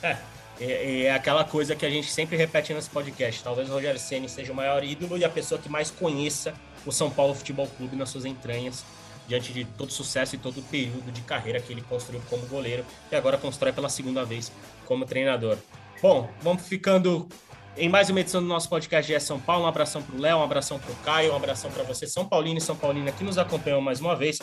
É, 0.02 0.16
é, 0.60 1.02
é 1.04 1.12
aquela 1.12 1.42
coisa 1.42 1.74
que 1.74 1.86
a 1.86 1.90
gente 1.90 2.10
sempre 2.10 2.36
repete 2.36 2.74
nesse 2.74 2.90
podcast. 2.90 3.42
Talvez 3.42 3.70
o 3.70 3.72
Rogério 3.72 3.98
Ceni 3.98 4.28
seja 4.28 4.52
o 4.52 4.54
maior 4.54 4.84
ídolo 4.84 5.16
e 5.16 5.24
a 5.24 5.30
pessoa 5.30 5.60
que 5.60 5.70
mais 5.70 5.90
conheça 5.90 6.54
o 6.84 6.92
São 6.92 7.10
Paulo 7.10 7.34
Futebol 7.34 7.66
Clube 7.66 7.96
nas 7.96 8.10
suas 8.10 8.26
entranhas, 8.26 8.84
diante 9.26 9.52
de 9.52 9.64
todo 9.64 9.88
o 9.88 9.92
sucesso 9.92 10.34
e 10.34 10.38
todo 10.38 10.58
o 10.60 10.62
período 10.62 11.10
de 11.10 11.22
carreira 11.22 11.60
que 11.60 11.72
ele 11.72 11.82
construiu 11.82 12.22
como 12.28 12.46
goleiro 12.46 12.84
e 13.10 13.16
agora 13.16 13.38
constrói 13.38 13.72
pela 13.72 13.88
segunda 13.88 14.24
vez 14.24 14.52
como 14.86 15.06
treinador. 15.06 15.56
Bom, 16.02 16.30
vamos 16.40 16.66
ficando 16.66 17.28
em 17.76 17.86
mais 17.86 18.08
uma 18.08 18.20
edição 18.20 18.40
do 18.40 18.48
nosso 18.48 18.70
podcast 18.70 19.12
de 19.12 19.20
São 19.20 19.38
Paulo. 19.38 19.64
Um 19.64 19.68
abração 19.68 20.02
para 20.02 20.16
o 20.16 20.18
Léo, 20.18 20.38
um 20.38 20.42
abração 20.42 20.78
para 20.78 20.90
o 20.90 20.96
Caio, 20.96 21.32
um 21.32 21.36
abração 21.36 21.70
para 21.70 21.82
você, 21.82 22.06
São 22.06 22.24
Paulino 22.24 22.56
e 22.56 22.60
São 22.60 22.74
Paulina, 22.74 23.12
que 23.12 23.22
nos 23.22 23.36
acompanham 23.36 23.82
mais 23.82 24.00
uma 24.00 24.16
vez. 24.16 24.38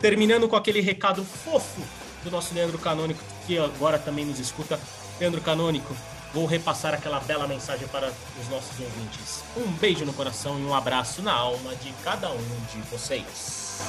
Terminando 0.00 0.48
com 0.48 0.54
aquele 0.54 0.80
recado 0.80 1.24
fofo 1.24 1.82
do 2.22 2.30
nosso 2.30 2.54
Leandro 2.54 2.78
Canônico, 2.78 3.20
que 3.44 3.58
agora 3.58 3.98
também 3.98 4.24
nos 4.24 4.38
escuta. 4.38 4.78
Leandro 5.18 5.40
Canônico, 5.40 5.96
vou 6.32 6.46
repassar 6.46 6.94
aquela 6.94 7.18
bela 7.18 7.48
mensagem 7.48 7.88
para 7.88 8.12
os 8.40 8.48
nossos 8.48 8.78
ouvintes. 8.78 9.42
Um 9.56 9.72
beijo 9.72 10.04
no 10.04 10.12
coração 10.12 10.60
e 10.60 10.62
um 10.62 10.74
abraço 10.74 11.22
na 11.22 11.32
alma 11.32 11.74
de 11.74 11.92
cada 12.04 12.30
um 12.30 12.46
de 12.72 12.78
vocês. 12.88 13.80